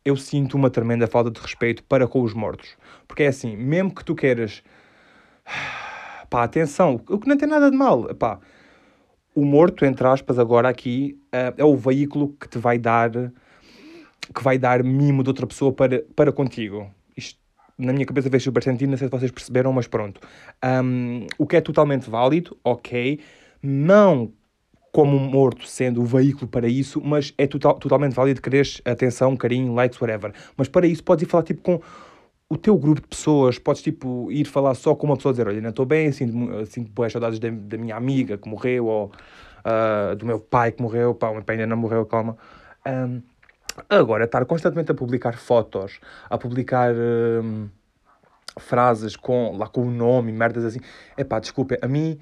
Eu 0.04 0.16
sinto 0.16 0.56
uma 0.56 0.68
tremenda 0.68 1.06
falta 1.06 1.30
de 1.30 1.40
respeito 1.40 1.84
para 1.84 2.08
com 2.08 2.22
os 2.22 2.34
mortos. 2.34 2.76
Porque 3.06 3.22
é 3.22 3.28
assim, 3.28 3.56
mesmo 3.56 3.94
que 3.94 4.04
tu 4.04 4.16
queiras. 4.16 4.64
Pá, 6.28 6.42
atenção, 6.42 7.00
o 7.08 7.18
que 7.20 7.28
não 7.28 7.36
tem 7.36 7.48
nada 7.48 7.70
de 7.70 7.76
mal. 7.76 8.12
Pá, 8.16 8.40
o 9.34 9.44
morto, 9.44 9.84
entre 9.84 10.06
aspas, 10.06 10.38
agora 10.38 10.68
aqui, 10.68 11.18
uh, 11.26 11.54
é 11.56 11.64
o 11.64 11.76
veículo 11.76 12.34
que 12.38 12.48
te 12.48 12.58
vai 12.58 12.78
dar 12.78 13.10
que 14.34 14.42
vai 14.42 14.56
dar 14.56 14.82
mimo 14.84 15.22
de 15.22 15.30
outra 15.30 15.46
pessoa 15.46 15.72
para, 15.72 16.04
para 16.14 16.32
contigo. 16.32 16.88
Isto, 17.16 17.38
na 17.76 17.92
minha 17.92 18.06
cabeça, 18.06 18.30
vejo 18.30 18.44
super 18.44 18.62
sentido, 18.62 18.90
não 18.90 18.96
sei 18.96 19.08
se 19.08 19.10
vocês 19.10 19.30
perceberam, 19.30 19.72
mas 19.72 19.86
pronto. 19.86 20.20
Um, 20.64 21.26
o 21.36 21.46
que 21.46 21.56
é 21.56 21.60
totalmente 21.60 22.08
válido, 22.08 22.56
ok. 22.62 23.18
Não 23.62 24.32
como 24.92 25.18
morto 25.18 25.66
sendo 25.66 26.02
o 26.02 26.04
veículo 26.04 26.46
para 26.46 26.68
isso, 26.68 27.00
mas 27.02 27.32
é 27.38 27.46
total, 27.46 27.74
totalmente 27.74 28.14
válido 28.14 28.42
quereres 28.42 28.80
atenção, 28.84 29.36
carinho, 29.36 29.74
likes, 29.74 30.00
whatever. 30.00 30.32
Mas 30.56 30.68
para 30.68 30.86
isso 30.86 31.02
podes 31.02 31.26
ir 31.26 31.30
falar 31.30 31.44
tipo 31.44 31.62
com 31.62 31.80
o 32.52 32.56
teu 32.58 32.76
grupo 32.76 33.00
de 33.00 33.08
pessoas, 33.08 33.58
podes 33.58 33.80
tipo 33.80 34.30
ir 34.30 34.44
falar 34.44 34.74
só 34.74 34.94
com 34.94 35.06
uma 35.06 35.16
pessoa, 35.16 35.32
dizer, 35.32 35.48
olha, 35.48 35.58
não 35.62 35.70
estou 35.70 35.86
bem, 35.86 36.12
sinto, 36.12 36.66
sinto 36.66 36.90
boas 36.90 37.10
saudades 37.10 37.38
da, 37.38 37.48
da, 37.48 37.78
minha 37.78 37.96
amiga 37.96 38.36
que 38.36 38.46
morreu, 38.46 38.84
ou 38.84 39.06
uh, 39.06 40.14
do 40.14 40.26
meu 40.26 40.38
pai 40.38 40.70
que 40.70 40.82
morreu, 40.82 41.14
pá, 41.14 41.30
o 41.30 41.32
meu 41.32 41.42
pai 41.42 41.56
ainda 41.56 41.66
não 41.66 41.78
morreu, 41.78 42.04
calma. 42.04 42.36
Um, 42.86 43.22
agora, 43.88 44.24
estar 44.24 44.44
constantemente 44.44 44.92
a 44.92 44.94
publicar 44.94 45.38
fotos, 45.38 45.98
a 46.28 46.36
publicar 46.36 46.92
um, 46.94 47.70
frases 48.58 49.16
com, 49.16 49.56
lá 49.56 49.66
com 49.66 49.86
o 49.86 49.90
nome, 49.90 50.30
merdas 50.30 50.66
assim, 50.66 50.80
é 51.16 51.24
pá, 51.24 51.40
desculpa, 51.40 51.78
a 51.80 51.88
mim, 51.88 52.18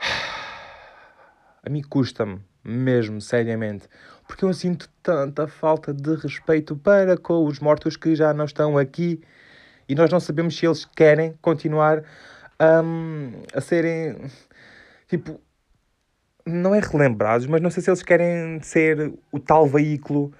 a 1.62 1.68
mim 1.68 1.82
custa-me 1.82 2.40
mesmo, 2.64 3.20
seriamente, 3.20 3.86
porque 4.26 4.44
eu 4.44 4.52
sinto 4.52 4.88
tanta 5.02 5.46
falta 5.46 5.92
de 5.92 6.14
respeito 6.16 6.76
para 6.76 7.16
com 7.16 7.44
os 7.44 7.60
mortos 7.60 7.96
que 7.96 8.14
já 8.14 8.34
não 8.34 8.44
estão 8.44 8.76
aqui 8.78 9.20
e 9.88 9.94
nós 9.94 10.10
não 10.10 10.20
sabemos 10.20 10.56
se 10.56 10.66
eles 10.66 10.84
querem 10.84 11.34
continuar 11.40 12.02
um, 12.60 13.32
a 13.54 13.60
serem 13.60 14.16
tipo 15.08 15.40
não 16.46 16.74
é 16.74 16.80
relembrados, 16.80 17.46
mas 17.46 17.60
não 17.60 17.70
sei 17.70 17.82
se 17.82 17.90
eles 17.90 18.02
querem 18.02 18.60
ser 18.62 19.12
o 19.32 19.40
tal 19.40 19.66
veículo 19.66 20.32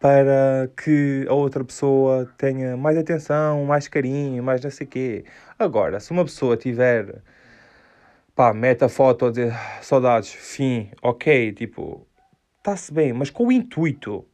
para 0.00 0.70
que 0.76 1.26
a 1.28 1.32
outra 1.34 1.64
pessoa 1.64 2.30
tenha 2.38 2.76
mais 2.76 2.96
atenção, 2.98 3.64
mais 3.64 3.88
carinho, 3.88 4.42
mais 4.42 4.62
não 4.62 4.70
sei 4.70 4.86
quê. 4.86 5.24
Agora, 5.58 6.00
se 6.00 6.10
uma 6.12 6.24
pessoa 6.24 6.56
tiver, 6.56 7.22
pá, 8.34 8.52
meta 8.52 8.88
foto 8.88 9.30
de 9.30 9.50
saudades, 9.82 10.32
fim, 10.32 10.90
ok, 11.02 11.52
tipo, 11.52 12.06
está-se 12.64 12.90
bem, 12.90 13.12
mas 13.12 13.28
com 13.28 13.48
o 13.48 13.52
intuito 13.52 14.24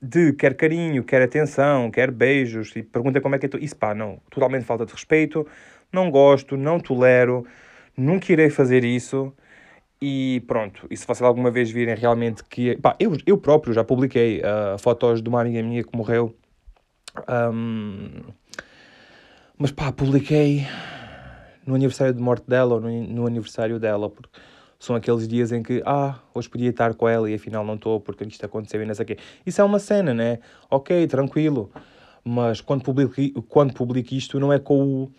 de 0.00 0.32
quer 0.34 0.54
carinho, 0.54 1.02
quer 1.02 1.22
atenção, 1.22 1.90
quer 1.90 2.12
beijos, 2.12 2.74
e 2.76 2.84
pergunta 2.84 3.20
como 3.20 3.34
é 3.34 3.38
que 3.38 3.46
é 3.46 3.48
tu. 3.48 3.58
Isso 3.58 3.74
pá, 3.74 3.92
não, 3.94 4.20
totalmente 4.30 4.64
falta 4.64 4.86
de 4.86 4.92
respeito, 4.92 5.44
não 5.92 6.08
gosto, 6.08 6.56
não 6.56 6.78
tolero, 6.78 7.44
nunca 7.96 8.32
irei 8.32 8.48
fazer 8.48 8.84
isso. 8.84 9.32
E 10.00 10.44
pronto, 10.46 10.86
e 10.88 10.96
se 10.96 11.04
vocês 11.04 11.22
alguma 11.22 11.50
vez 11.50 11.68
virem 11.70 11.96
realmente 11.96 12.44
que. 12.44 12.76
Pá, 12.76 12.94
eu, 13.00 13.16
eu 13.26 13.36
próprio 13.38 13.72
já 13.72 13.82
publiquei 13.82 14.40
uh, 14.40 14.78
fotos 14.78 15.20
de 15.20 15.28
uma 15.28 15.40
amiga 15.40 15.60
minha 15.62 15.82
que 15.82 15.96
morreu. 15.96 16.36
Um, 17.28 18.22
mas 19.58 19.72
pá, 19.72 19.90
publiquei 19.90 20.66
no 21.66 21.74
aniversário 21.74 22.14
de 22.14 22.20
morte 22.20 22.48
dela 22.48 22.74
ou 22.74 22.80
no, 22.80 22.90
no 23.08 23.26
aniversário 23.26 23.80
dela, 23.80 24.08
porque 24.10 24.28
são 24.78 24.94
aqueles 24.96 25.26
dias 25.26 25.52
em 25.52 25.62
que, 25.62 25.82
ah, 25.86 26.18
hoje 26.34 26.48
podia 26.48 26.70
estar 26.70 26.94
com 26.94 27.08
ela 27.08 27.30
e 27.30 27.34
afinal 27.34 27.64
não 27.64 27.74
estou 27.74 28.00
porque 28.00 28.24
isto 28.24 28.44
aconteceu 28.44 28.82
e 28.82 28.86
não 28.86 28.94
sei 28.94 29.04
o 29.04 29.06
quê. 29.06 29.18
Isso 29.44 29.60
é 29.60 29.64
uma 29.64 29.78
cena, 29.78 30.12
né? 30.12 30.38
Ok, 30.70 31.06
tranquilo. 31.06 31.70
Mas 32.24 32.60
quando 32.60 32.82
publico, 32.82 33.14
quando 33.42 33.72
publico 33.72 34.14
isto 34.14 34.38
não 34.40 34.52
é 34.52 34.58
com 34.58 34.82
o, 35.04 35.12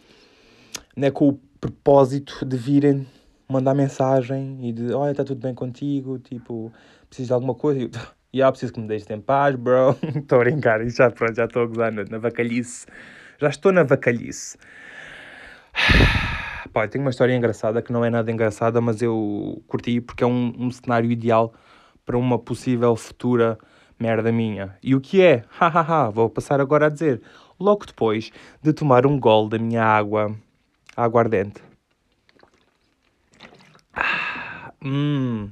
não 0.96 1.08
é 1.08 1.12
com 1.12 1.30
o 1.30 1.34
propósito 1.60 2.46
de 2.46 2.58
virem 2.58 3.08
mandar 3.50 3.74
mensagem 3.74 4.60
e 4.62 4.74
de, 4.74 4.94
olha, 4.94 5.12
está 5.12 5.24
tudo 5.24 5.42
bem 5.42 5.56
contigo, 5.56 6.20
tipo, 6.20 6.72
precisas 7.10 7.28
de 7.28 7.34
alguma 7.34 7.56
coisa? 7.56 7.80
E 7.80 7.90
yeah, 8.36 8.52
preciso 8.52 8.74
que 8.74 8.80
me 8.80 8.88
deixes 8.88 9.10
em 9.10 9.22
paz, 9.22 9.56
bro. 9.56 9.98
Estou 10.16 10.40
a 10.40 10.44
brincar, 10.44 10.86
já, 10.90 11.12
já 11.34 11.46
estou 11.46 11.64
a 11.64 11.66
gozar 11.66 11.92
na, 11.92 12.04
na 12.04 12.18
vacalhice. 12.18 12.86
Já 13.40 13.50
estou 13.50 13.72
na 13.72 13.84
vacalhice. 13.84 14.58
Pá, 16.72 16.88
tenho 16.88 17.04
uma 17.04 17.12
história 17.12 17.36
engraçada 17.36 17.82
que 17.82 17.92
não 17.92 18.04
é 18.04 18.10
nada 18.10 18.32
engraçada, 18.32 18.82
mas 18.82 19.02
eu 19.02 19.62
curti 19.68 20.02
porque 20.02 20.24
é 20.24 20.28
um, 20.28 20.54
um 20.58 20.72
cenário 20.72 21.12
ideal 21.12 21.54
para 22.06 22.18
uma 22.18 22.40
possível 22.40 22.96
futura 22.96 23.58
merda 24.00 24.32
minha. 24.32 24.78
E 24.82 24.96
o 24.96 25.02
que 25.02 25.22
é? 25.22 25.44
Hahaha, 25.50 26.10
vou 26.10 26.30
passar 26.30 26.62
agora 26.62 26.88
a 26.88 26.90
dizer. 26.90 27.22
Logo 27.60 27.86
depois 27.86 28.32
de 28.62 28.74
tomar 28.74 29.06
um 29.06 29.20
gol 29.20 29.50
da 29.50 29.58
minha 29.58 29.84
água, 29.84 30.36
água 30.96 31.22
ardente. 31.22 31.62
Ah, 33.94 34.72
hum, 34.84 35.50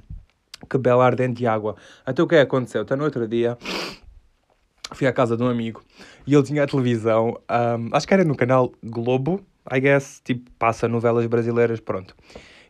que 0.70 0.78
bela 0.78 1.06
ardente 1.06 1.40
de 1.40 1.48
água. 1.48 1.76
Então 2.08 2.26
o 2.26 2.28
que 2.28 2.36
é 2.36 2.42
aconteceu? 2.42 2.84
Então 2.84 2.96
no 2.96 3.04
outro 3.04 3.28
dia 3.28 3.58
fui 4.94 5.08
à 5.08 5.14
casa 5.14 5.36
de 5.36 5.44
um 5.44 5.48
amigo 5.48 5.84
e 6.28 6.34
ele 6.34 6.44
tinha 6.44 6.64
a 6.64 6.68
televisão, 6.68 7.40
um, 7.50 7.90
acho 7.96 8.08
que 8.08 8.14
era 8.14 8.24
no 8.24 8.36
canal 8.36 8.72
Globo, 8.84 9.44
I 9.72 9.80
guess, 9.80 10.22
tipo, 10.24 10.50
passa 10.60 10.88
novelas 10.88 11.26
brasileiras, 11.26 11.80
pronto. 11.80 12.16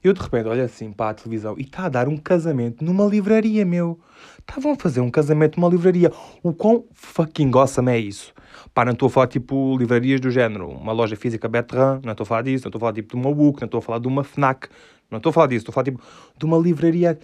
Eu 0.03 0.13
de 0.13 0.21
repente 0.21 0.47
olho 0.47 0.63
assim 0.63 0.91
para 0.91 1.09
a 1.09 1.13
televisão 1.15 1.55
e 1.57 1.63
está 1.63 1.85
a 1.85 1.89
dar 1.89 2.07
um 2.07 2.15
casamento 2.15 2.85
numa 2.85 3.05
livraria, 3.05 3.65
meu. 3.65 3.99
Estavam 4.39 4.73
a 4.73 4.75
fazer 4.75 5.01
um 5.01 5.09
casamento 5.09 5.59
numa 5.59 5.67
livraria. 5.67 6.11
O 6.43 6.53
quão 6.53 6.85
fucking 6.93 7.51
awesome 7.55 7.91
é 7.91 7.97
isso? 7.97 8.31
Pá, 8.73 8.85
não 8.85 8.93
estou 8.93 9.07
a 9.07 9.09
falar 9.09 9.27
tipo 9.27 9.75
livrarias 9.77 10.21
do 10.21 10.29
género, 10.29 10.69
uma 10.69 10.91
loja 10.91 11.15
física 11.15 11.47
Betran, 11.47 11.99
não 12.03 12.11
estou 12.11 12.23
a 12.23 12.27
falar 12.27 12.43
disso, 12.43 12.65
não 12.65 12.69
estou 12.69 12.77
a 12.77 12.81
falar 12.81 12.93
tipo 12.93 13.15
de 13.15 13.15
uma 13.15 13.29
WUC, 13.29 13.61
não 13.61 13.65
estou 13.65 13.79
a 13.79 13.81
falar 13.81 13.99
de 13.99 14.07
uma 14.07 14.23
FNAC, 14.23 14.67
não 15.09 15.17
estou 15.17 15.31
a 15.31 15.33
falar 15.33 15.47
disso, 15.47 15.61
estou 15.61 15.71
a 15.71 15.73
falar 15.73 15.85
tipo 15.85 16.01
de 16.37 16.45
uma 16.45 16.57
livraria 16.57 17.17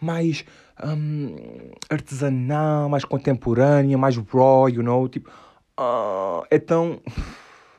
mais 0.00 0.44
um, 0.84 1.34
artesanal, 1.90 2.88
mais 2.88 3.04
contemporânea, 3.04 3.98
mais 3.98 4.16
raw, 4.16 4.68
you 4.68 4.82
know, 4.82 5.08
tipo, 5.08 5.28
uh, 5.78 6.44
é 6.50 6.58
tão... 6.58 7.00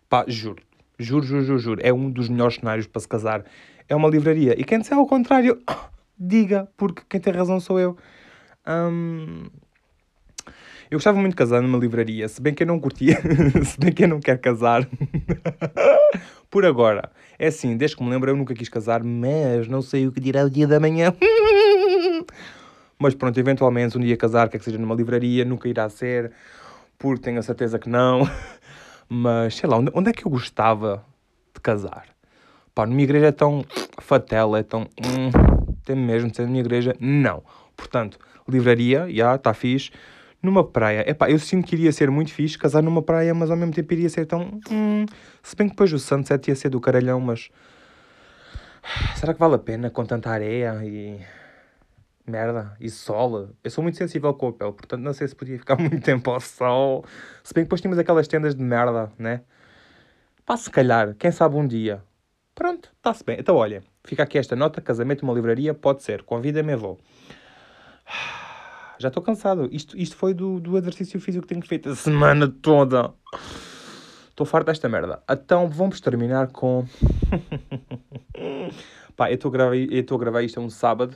Pá, 0.10 0.26
juro, 0.28 0.62
Juro, 1.00 1.26
juro, 1.26 1.44
juro, 1.44 1.60
juro. 1.60 1.82
É 1.82 1.94
um 1.94 2.12
dos 2.12 2.28
melhores 2.28 2.56
cenários 2.56 2.86
para 2.86 3.00
se 3.00 3.08
casar. 3.08 3.46
É 3.88 3.96
uma 3.96 4.10
livraria. 4.10 4.60
E 4.60 4.66
quem 4.66 4.80
disser 4.80 4.98
ao 4.98 5.08
contrário, 5.08 5.58
diga, 6.20 6.68
porque 6.76 7.04
quem 7.08 7.22
tem 7.22 7.34
razão 7.34 7.60
sou 7.60 7.80
eu. 7.80 7.98
Um... 8.68 9.46
Eu 10.92 10.98
gostava 10.98 11.20
muito 11.20 11.34
de 11.34 11.38
casar 11.38 11.62
numa 11.62 11.78
livraria, 11.78 12.28
se 12.28 12.42
bem 12.42 12.52
que 12.54 12.64
eu 12.64 12.68
não 12.68 12.80
curtia, 12.80 13.16
se 13.64 13.80
bem 13.80 13.92
que 13.94 14.04
eu 14.04 14.08
não 14.08 14.20
quero 14.20 14.40
casar. 14.40 14.90
Por 16.50 16.66
agora. 16.66 17.12
É 17.38 17.48
assim, 17.48 17.78
desde 17.78 17.96
que 17.96 18.04
me 18.04 18.10
lembro, 18.10 18.32
eu 18.32 18.36
nunca 18.36 18.54
quis 18.54 18.68
casar, 18.68 19.04
mas 19.04 19.68
não 19.68 19.82
sei 19.82 20.08
o 20.08 20.12
que 20.12 20.20
dirá 20.20 20.44
o 20.44 20.50
dia 20.50 20.68
da 20.68 20.80
manhã. 20.80 21.14
mas 23.00 23.14
pronto, 23.14 23.40
eventualmente 23.40 23.98
um 23.98 24.02
dia 24.02 24.18
casar, 24.18 24.50
quer 24.50 24.58
que 24.58 24.66
seja 24.66 24.80
numa 24.80 24.96
livraria, 24.96 25.46
nunca 25.46 25.70
irá 25.70 25.88
ser, 25.90 26.32
porque 26.98 27.22
tenho 27.22 27.40
a 27.40 27.44
certeza 27.44 27.80
que 27.80 27.88
não. 27.88 28.28
Mas 29.10 29.56
sei 29.56 29.68
lá, 29.68 29.78
onde, 29.78 29.92
onde 29.94 30.12
é 30.12 30.14
que 30.14 30.26
eu 30.26 30.30
gostava 30.30 31.04
de 31.54 31.60
casar? 31.60 32.06
Pá, 32.76 32.86
numa 32.86 33.02
igreja 33.02 33.26
é 33.28 33.32
tão 33.32 33.66
fatela, 33.98 34.60
é 34.60 34.64
tão. 34.64 34.82
Hum, 34.82 35.74
tem 35.84 35.96
mesmo 35.96 36.30
de 36.30 36.36
ser 36.36 36.44
na 36.44 36.50
minha 36.50 36.62
igreja? 36.62 36.96
Não. 37.00 37.44
Portanto, 37.76 38.20
livraria, 38.48 39.08
já, 39.10 39.36
está 39.36 39.54
fixe. 39.54 39.90
Numa 40.42 40.64
praia, 40.64 41.04
é 41.06 41.14
pá, 41.14 41.30
eu 41.30 41.38
sinto 41.40 41.68
que 41.68 41.76
iria 41.76 41.92
ser 41.92 42.10
muito 42.10 42.32
fixe 42.32 42.58
casar 42.58 42.82
numa 42.82 43.02
praia, 43.02 43.34
mas 43.34 43.52
ao 43.52 43.58
mesmo 43.58 43.74
tempo 43.74 43.92
iria 43.92 44.08
ser 44.08 44.26
tão. 44.26 44.62
Hum, 44.72 45.06
se 45.42 45.56
bem 45.56 45.68
que 45.68 45.74
depois 45.74 45.92
o 45.92 46.00
sunset 46.00 46.48
ia 46.48 46.56
ser 46.56 46.70
do 46.70 46.80
caralhão, 46.80 47.20
mas. 47.20 47.50
Será 49.16 49.34
que 49.34 49.40
vale 49.40 49.56
a 49.56 49.60
pena 49.60 49.90
com 49.90 50.06
tanta 50.06 50.30
areia 50.30 50.80
e 50.86 51.20
merda, 52.30 52.76
e 52.80 52.90
sol. 52.90 53.50
Eu 53.64 53.72
sou 53.72 53.82
muito 53.82 53.98
sensível 53.98 54.34
com 54.34 54.48
a 54.48 54.54
pele, 54.54 54.72
portanto 54.72 55.02
não 55.02 55.14
sei 55.14 55.28
se 55.28 55.36
podia 55.36 55.58
ficar 55.58 55.76
muito 55.80 56.02
tempo 56.02 56.32
ao 56.32 56.40
sol. 56.40 57.04
Se 57.44 57.54
bem 57.54 57.64
que 57.64 57.66
depois 57.66 57.82
tínhamos 57.82 58.00
aquelas 58.00 58.28
tendas 58.28 58.56
de 58.56 58.64
merda, 58.64 59.12
né? 59.18 59.42
Pá, 60.46 60.58
se 60.58 60.70
calhar, 60.70 61.16
quem 61.16 61.32
sabe 61.32 61.56
um 61.56 61.68
dia. 61.68 62.02
Pronto, 62.56 62.90
está-se 62.98 63.24
bem. 63.24 63.38
Então, 63.40 63.56
olha, 63.56 63.84
fica 64.04 64.24
aqui 64.24 64.38
esta 64.38 64.56
nota: 64.56 64.82
casamento 64.82 65.26
numa 65.26 65.34
livraria 65.34 65.74
pode 65.74 66.04
ser. 66.04 66.24
Convida-me, 66.24 66.76
vou. 66.76 67.00
Já 69.00 69.08
estou 69.08 69.24
cansado. 69.24 69.70
Isto, 69.72 69.98
isto 69.98 70.16
foi 70.16 70.34
do, 70.34 70.60
do 70.60 70.78
exercício 70.78 71.22
físico 71.22 71.48
que 71.48 71.54
tenho 71.54 71.66
feito 71.66 71.90
a 71.90 71.96
semana 71.96 72.48
toda. 72.48 73.14
Estou 74.30 74.46
farto 74.46 74.68
desta 74.68 74.90
merda. 74.90 75.22
Então 75.30 75.70
vamos 75.70 76.02
terminar 76.02 76.48
com. 76.48 76.86
Pá, 79.16 79.30
eu 79.30 79.36
estou 79.36 79.50
a 79.50 80.20
gravar, 80.20 80.40
a 80.40 80.44
isto 80.44 80.60
é 80.60 80.64
um 80.64 80.70
sábado 80.70 81.16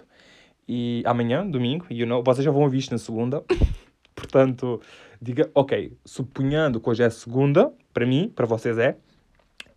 e 0.68 1.04
amanhã, 1.06 1.46
domingo, 1.46 1.86
you 1.90 2.06
know, 2.06 2.24
vocês 2.24 2.44
já 2.46 2.52
vão 2.52 2.64
ouvir 2.64 2.80
isto 2.80 2.92
na 2.92 2.98
segunda. 2.98 3.44
Portanto, 4.16 4.82
diga, 5.22 5.50
ok, 5.54 5.98
suponhando 6.06 6.80
que 6.80 6.90
hoje 6.90 7.04
é 7.04 7.10
segunda, 7.10 7.72
para 7.94 8.06
mim, 8.06 8.32
para 8.34 8.46
vocês 8.46 8.78
é, 8.78 8.96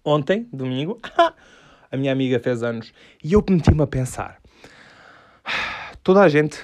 ontem, 0.04 0.48
domingo, 0.52 0.98
a 1.90 1.96
minha 1.96 2.12
amiga 2.12 2.38
fez 2.38 2.62
anos 2.62 2.92
e 3.22 3.32
eu 3.32 3.44
meti-me 3.48 3.82
a 3.82 3.86
pensar. 3.86 4.40
Toda 6.02 6.22
a 6.22 6.28
gente 6.28 6.60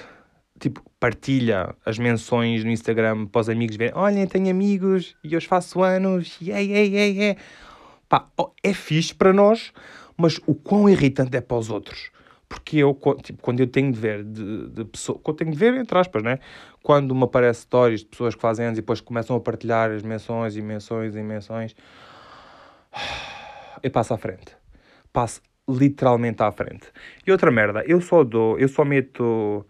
tipo, 0.63 0.81
partilha 0.97 1.75
as 1.85 1.99
menções 1.99 2.63
no 2.63 2.71
Instagram 2.71 3.25
para 3.25 3.41
os 3.41 3.49
amigos 3.49 3.75
verem, 3.75 3.93
olhem, 3.95 4.25
tenho 4.25 4.49
amigos 4.49 5.13
e 5.21 5.35
hoje 5.35 5.45
faço 5.45 5.83
anos, 5.83 6.39
yeah, 6.41 6.61
yeah, 6.61 6.87
yeah, 6.87 7.13
yeah. 7.13 7.41
Pá, 8.07 8.29
é 8.63 8.73
fixe 8.73 9.13
para 9.13 9.33
nós, 9.33 9.73
mas 10.15 10.39
o 10.47 10.55
quão 10.55 10.87
irritante 10.87 11.35
é 11.35 11.41
para 11.41 11.57
os 11.57 11.69
outros. 11.69 12.11
Porque 12.53 12.77
eu, 12.77 12.95
tipo, 13.23 13.41
quando 13.41 13.61
eu 13.61 13.67
tenho 13.67 13.91
de 13.91 13.99
ver 13.99 14.23
de, 14.23 14.67
de 14.69 14.85
pessoas, 14.85 15.19
quando 15.23 15.37
tenho 15.37 15.51
de 15.51 15.57
ver, 15.57 15.73
entre 15.73 15.97
aspas, 15.97 16.21
né? 16.21 16.37
Quando 16.83 17.15
me 17.15 17.23
aparece 17.23 17.61
stories 17.61 18.01
de 18.01 18.05
pessoas 18.05 18.35
que 18.35 18.41
fazem 18.41 18.67
anos 18.67 18.77
e 18.77 18.81
depois 18.81 19.01
começam 19.01 19.35
a 19.35 19.39
partilhar 19.39 19.89
as 19.89 20.03
menções 20.03 20.55
e 20.55 20.61
menções 20.61 21.15
e 21.15 21.23
menções, 21.23 21.75
eu 23.81 23.89
passo 23.89 24.13
à 24.13 24.17
frente. 24.17 24.55
Passo 25.11 25.41
literalmente 25.67 26.43
à 26.43 26.51
frente. 26.51 26.87
E 27.25 27.31
outra 27.31 27.49
merda, 27.49 27.83
eu 27.87 27.99
só 27.99 28.23
dou, 28.23 28.59
eu 28.59 28.67
só 28.67 28.85
meto 28.85 29.65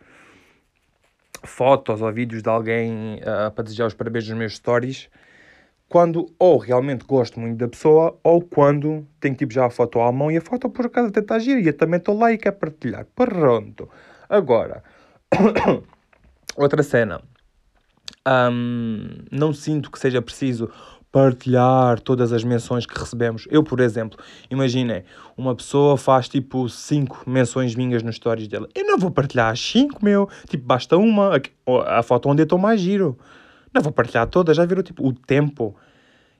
fotos 1.43 2.01
ou 2.01 2.11
vídeos 2.11 2.43
de 2.43 2.49
alguém 2.49 3.15
uh, 3.21 3.49
para 3.51 3.63
desejar 3.63 3.85
os 3.85 3.93
parabéns 3.93 4.27
nos 4.27 4.37
meus 4.37 4.55
stories 4.55 5.09
quando 5.93 6.25
ou 6.39 6.57
realmente 6.57 7.05
gosto 7.05 7.39
muito 7.39 7.59
da 7.59 7.67
pessoa 7.67 8.17
ou 8.23 8.41
quando 8.41 9.07
tenho 9.19 9.35
tipo 9.35 9.53
já 9.53 9.67
a 9.67 9.69
foto 9.69 10.01
à 10.01 10.11
mão 10.11 10.31
e 10.31 10.37
a 10.37 10.41
foto 10.41 10.67
por 10.67 10.87
acaso 10.87 11.09
até 11.09 11.19
está 11.19 11.37
gira 11.37 11.59
e 11.59 11.67
eu 11.67 11.77
também 11.77 11.99
estou 11.99 12.17
lá 12.17 12.33
e 12.33 12.37
quero 12.39 12.55
partilhar. 12.55 13.05
Pronto. 13.13 13.87
Agora, 14.27 14.83
outra 16.57 16.81
cena. 16.81 17.21
Um, 18.27 19.07
não 19.31 19.53
sinto 19.53 19.91
que 19.91 19.99
seja 19.99 20.19
preciso 20.19 20.67
partilhar 21.11 21.99
todas 21.99 22.33
as 22.33 22.43
menções 22.43 22.87
que 22.87 22.97
recebemos. 22.97 23.45
Eu, 23.51 23.63
por 23.63 23.79
exemplo, 23.79 24.17
imaginem, 24.49 25.03
uma 25.37 25.53
pessoa 25.53 25.95
faz 25.95 26.27
tipo 26.27 26.67
5 26.67 27.29
menções 27.29 27.75
minhas 27.75 28.01
nos 28.01 28.15
stories 28.15 28.47
dela. 28.47 28.67
Eu 28.73 28.87
não 28.87 28.97
vou 28.97 29.11
partilhar 29.11 29.51
as 29.51 29.59
5, 29.61 30.03
meu. 30.03 30.27
Tipo, 30.49 30.65
basta 30.65 30.97
uma. 30.97 31.39
A, 31.67 31.99
a 31.99 32.01
foto 32.01 32.29
onde 32.29 32.41
eu 32.41 32.45
estou 32.45 32.57
mais 32.57 32.81
giro. 32.81 33.15
Não 33.73 33.81
vou 33.81 33.91
partilhar 33.91 34.27
todas. 34.27 34.57
Já 34.57 34.65
viram 34.65 34.83
tipo 34.83 35.07
o 35.07 35.13
tempo 35.13 35.75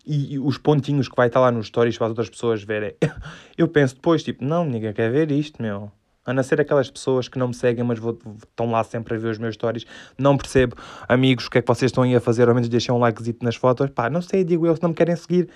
e, 0.06 0.34
e, 0.34 0.40
os 0.40 0.58
pontinhos 0.58 1.08
que 1.08 1.16
vai 1.16 1.28
estar 1.28 1.40
lá 1.40 1.52
nos 1.52 1.68
stories 1.68 1.98
para 1.98 2.08
as 2.08 2.12
outras 2.12 2.30
pessoas 2.30 2.64
verem. 2.64 2.96
Eu 3.58 3.68
penso 3.68 3.96
depois, 3.96 4.24
tipo, 4.24 4.44
não, 4.44 4.66
ninguém 4.66 4.94
quer 4.94 5.12
ver 5.12 5.32
isto, 5.32 5.62
meu. 5.62 5.92
A 6.26 6.34
não 6.34 6.42
ser 6.42 6.62
aquelas 6.62 6.90
pessoas 6.90 7.28
que 7.28 7.38
não 7.38 7.50
me 7.50 7.54
seguem, 7.54 7.84
mas 7.84 8.00
vou, 8.00 8.18
estão 8.38 8.72
lá 8.72 8.82
sempre 8.84 9.16
a 9.16 9.18
ver 9.18 9.30
os 9.30 9.38
meus 9.38 9.56
stories. 9.56 9.86
Não 10.18 10.38
percebo, 10.38 10.76
amigos, 11.08 11.48
o 11.48 11.52
que 11.52 11.58
é 11.58 11.62
que 11.62 11.68
vocês 11.68 11.90
estão 11.90 12.04
aí 12.04 12.16
a 12.16 12.22
fazer. 12.22 12.48
Ao 12.48 12.56
menos 12.56 12.70
deixem 12.70 12.94
um 12.96 13.00
likezito 13.00 13.44
nas 13.44 13.56
fotos. 13.56 13.90
Pá, 13.90 14.10
não 14.10 14.22
sei, 14.22 14.44
digo 14.44 14.66
eu, 14.66 14.76
se 14.76 14.82
não 14.82 14.90
me 14.90 14.96
querem 14.96 15.16
seguir, 15.16 15.50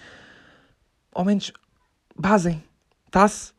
ao 1.14 1.24
menos 1.24 1.54
basem. 2.18 2.62
Tá-se? 3.10 3.54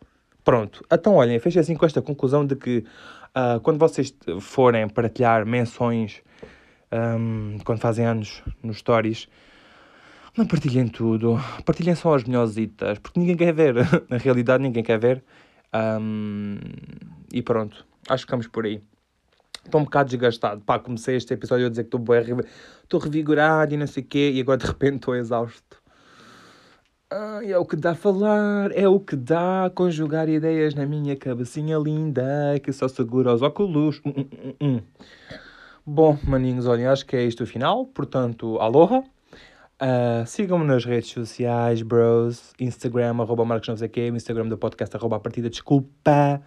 Pronto. 0.45 0.85
Então, 0.93 1.15
olhem, 1.15 1.39
fecho 1.39 1.61
assim 1.61 1.75
com 1.75 1.87
esta 1.87 2.03
conclusão 2.03 2.45
de 2.45 2.57
que 2.57 2.85
uh, 3.35 3.61
quando 3.61 3.79
vocês 3.79 4.15
forem 4.41 4.89
partilhar 4.89 5.47
menções, 5.47 6.23
um, 6.93 7.59
quando 7.65 7.81
fazem 7.81 8.07
anos 8.07 8.43
nos 8.63 8.79
stories, 8.79 9.29
não 10.37 10.47
partilhem 10.47 10.89
tudo. 10.89 11.39
Partilhem 11.65 11.95
só 11.95 12.15
as 12.15 12.25
melhores 12.25 12.55
porque 13.03 13.19
ninguém 13.19 13.37
quer 13.37 13.53
ver. 13.53 13.75
Na 14.09 14.17
realidade, 14.17 14.63
ninguém 14.63 14.83
quer 14.83 14.99
ver. 14.99 15.25
Um, 15.75 16.59
e 17.33 17.43
pronto, 17.43 17.85
acho 18.09 18.25
que 18.25 18.29
ficamos 18.29 18.47
por 18.47 18.65
aí. 18.65 18.81
Estou 19.65 19.81
um 19.81 19.85
bocado 19.85 20.11
desgastado. 20.11 20.61
Pá, 20.63 20.79
comecei 20.79 21.17
este 21.17 21.35
episódio 21.35 21.67
a 21.67 21.69
dizer 21.69 21.85
que 21.85 21.89
estou 21.89 22.01
bem, 22.01 22.23
estou 22.83 23.01
revigorado 23.01 23.75
e 23.75 23.77
não 23.77 23.87
sei 23.87 24.03
o 24.03 24.07
quê, 24.07 24.31
e 24.33 24.41
agora 24.41 24.59
de 24.59 24.67
repente 24.67 24.97
estou 24.97 25.15
exausto. 25.15 25.83
É 27.43 27.57
o 27.59 27.65
que 27.65 27.75
dá 27.75 27.95
falar, 27.95 28.71
é 28.73 28.87
o 28.87 29.01
que 29.01 29.17
dá 29.17 29.71
conjugar 29.75 30.29
ideias 30.29 30.75
na 30.75 30.85
minha 30.87 31.17
cabecinha 31.17 31.79
linda, 31.79 32.61
que 32.63 32.73
só 32.73 32.87
segura 32.87 33.33
os 33.33 33.43
óculos. 33.43 34.01
Hum, 34.05 34.13
hum, 34.17 34.29
hum, 34.33 34.55
hum. 34.61 34.83
Bom, 35.91 36.19
maninhos, 36.23 36.67
olhem, 36.67 36.87
acho 36.87 37.07
que 37.07 37.17
é 37.17 37.25
isto 37.25 37.45
o 37.45 37.47
final. 37.47 37.87
Portanto, 37.87 38.59
aloha. 38.61 39.03
Uh, 39.81 40.27
Sigam-me 40.27 40.67
nas 40.67 40.85
redes 40.85 41.09
sociais, 41.09 41.81
bros. 41.81 42.53
Instagram, 42.61 43.23
arroba 43.23 43.43
Marcos 43.47 43.71
não 43.71 43.77
sei 43.79 43.89
quê. 43.89 44.09
Instagram 44.09 44.49
do 44.49 44.59
podcast, 44.59 44.95
arroba 44.95 45.17
a 45.17 45.19
partida, 45.19 45.49
desculpa. 45.49 46.43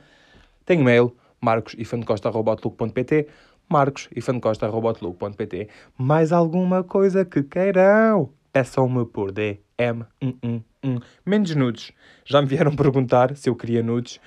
Tenho 0.64 0.84
mail, 0.84 1.18
marcosifancosta.outlook.pt 1.42 3.30
marcosifancosta.outlook.pt 3.68 5.70
Mais 5.98 6.32
alguma 6.32 6.84
coisa 6.84 7.26
que 7.26 7.42
queiram? 7.42 8.30
Peçam-me 8.54 9.08
por 9.08 9.32
DM. 9.32 10.06
Hum, 10.22 10.38
hum, 10.44 10.62
hum. 10.84 11.00
Menos 11.26 11.56
nudes. 11.56 11.92
Já 12.26 12.44
me 12.44 12.48
vieram 12.48 12.74
perguntar 12.78 13.36
se 13.36 13.50
eu 13.50 13.56
queria 13.56 13.82
nudes. 13.82 14.20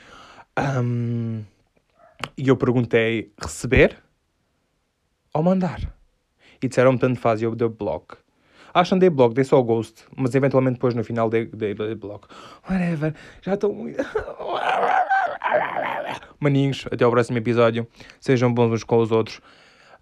Um, 0.58 1.44
e 2.36 2.48
eu 2.48 2.56
perguntei 2.56 3.32
receber 3.40 4.02
ou 5.34 5.42
mandar. 5.42 5.80
E 6.62 6.68
disseram-me 6.68 6.98
tanto 6.98 7.20
faz 7.20 7.42
e 7.42 7.44
eu 7.44 7.54
dei 7.54 7.68
bloco. 7.68 8.16
Acham 8.72 8.98
dei 8.98 9.10
bloco, 9.10 9.34
dei 9.34 9.44
só 9.44 9.60
o 9.60 9.64
ghost, 9.64 10.04
mas 10.16 10.34
eventualmente 10.34 10.74
depois 10.74 10.94
no 10.94 11.04
final 11.04 11.28
dei, 11.28 11.46
dei, 11.46 11.74
dei 11.74 11.94
bloco. 11.94 12.28
Whatever, 12.68 13.14
já 13.42 13.54
estou 13.54 13.72
muito. 13.72 14.02
Maninhos, 16.40 16.86
até 16.90 17.04
ao 17.04 17.10
próximo 17.10 17.38
episódio. 17.38 17.86
Sejam 18.20 18.52
bons 18.52 18.72
uns 18.72 18.84
com 18.84 18.98
os 18.98 19.12
outros. 19.12 19.40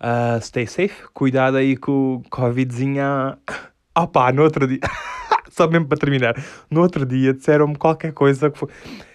Uh, 0.01 0.41
stay 0.41 0.67
safe, 0.67 1.05
cuidado 1.13 1.57
aí 1.57 1.77
com 1.77 2.15
o 2.15 2.23
Covidzinha. 2.31 3.39
Opa, 3.97 4.33
no 4.33 4.43
outro 4.43 4.67
dia. 4.67 4.81
Só 5.51 5.69
mesmo 5.69 5.87
para 5.87 5.99
terminar. 5.99 6.35
No 6.71 6.81
outro 6.81 7.05
dia 7.05 7.35
disseram-me 7.35 7.77
qualquer 7.77 8.13
coisa 8.13 8.51
que 8.51 8.59
foi. 8.59 8.69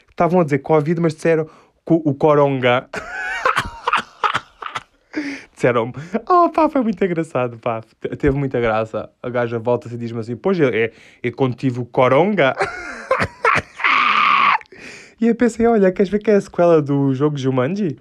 Estavam 0.10 0.40
a 0.40 0.44
dizer 0.44 0.60
Covid, 0.60 1.02
mas 1.02 1.16
disseram 1.16 1.50
o 1.86 2.14
Coronga. 2.14 2.88
disseram-me, 5.58 5.94
oh 6.30 6.50
pá, 6.50 6.70
foi 6.70 6.84
muito 6.84 7.04
engraçado, 7.04 7.58
pá, 7.58 7.82
teve 8.20 8.38
muita 8.38 8.62
graça. 8.62 9.10
A 9.24 9.30
gaja 9.30 9.58
volta-se 9.58 9.96
e 9.96 9.98
diz-me 9.98 10.20
assim, 10.20 10.36
pois 10.36 10.60
é, 10.60 10.92
é 11.24 11.32
quando 11.32 11.56
tive 11.56 11.80
o 11.80 11.86
Coronga. 11.86 12.56
e 15.20 15.28
eu 15.28 15.36
pensei, 15.36 15.66
olha, 15.66 15.92
queres 15.92 16.12
ver 16.12 16.20
que 16.20 16.30
é 16.30 16.36
a 16.36 16.42
sequela 16.42 16.80
do 16.80 17.12
jogo 17.16 17.38
Jumanji? 17.38 17.98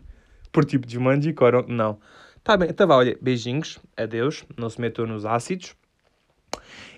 Por 0.53 0.67
tipo 0.67 0.89
Jumanji, 0.89 1.33
Coronga, 1.33 1.73
não. 1.73 1.99
Tá 2.45 2.59
bem, 2.59 2.69
então 2.69 2.87
vá, 2.87 2.97
olha, 2.97 3.17
beijinhos, 3.23 3.79
adeus, 3.97 4.45
não 4.57 4.69
se 4.69 4.79
metam 4.79 5.07
nos 5.07 5.25
ácidos. 5.25 5.75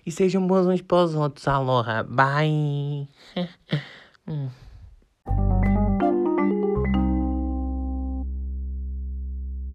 E 0.05 0.11
sejam 0.11 0.45
bons 0.45 0.67
uns 0.67 0.83
para 0.83 1.05
os 1.05 1.15
outros, 1.15 1.47
aloha, 1.47 2.03
bye. 2.03 3.07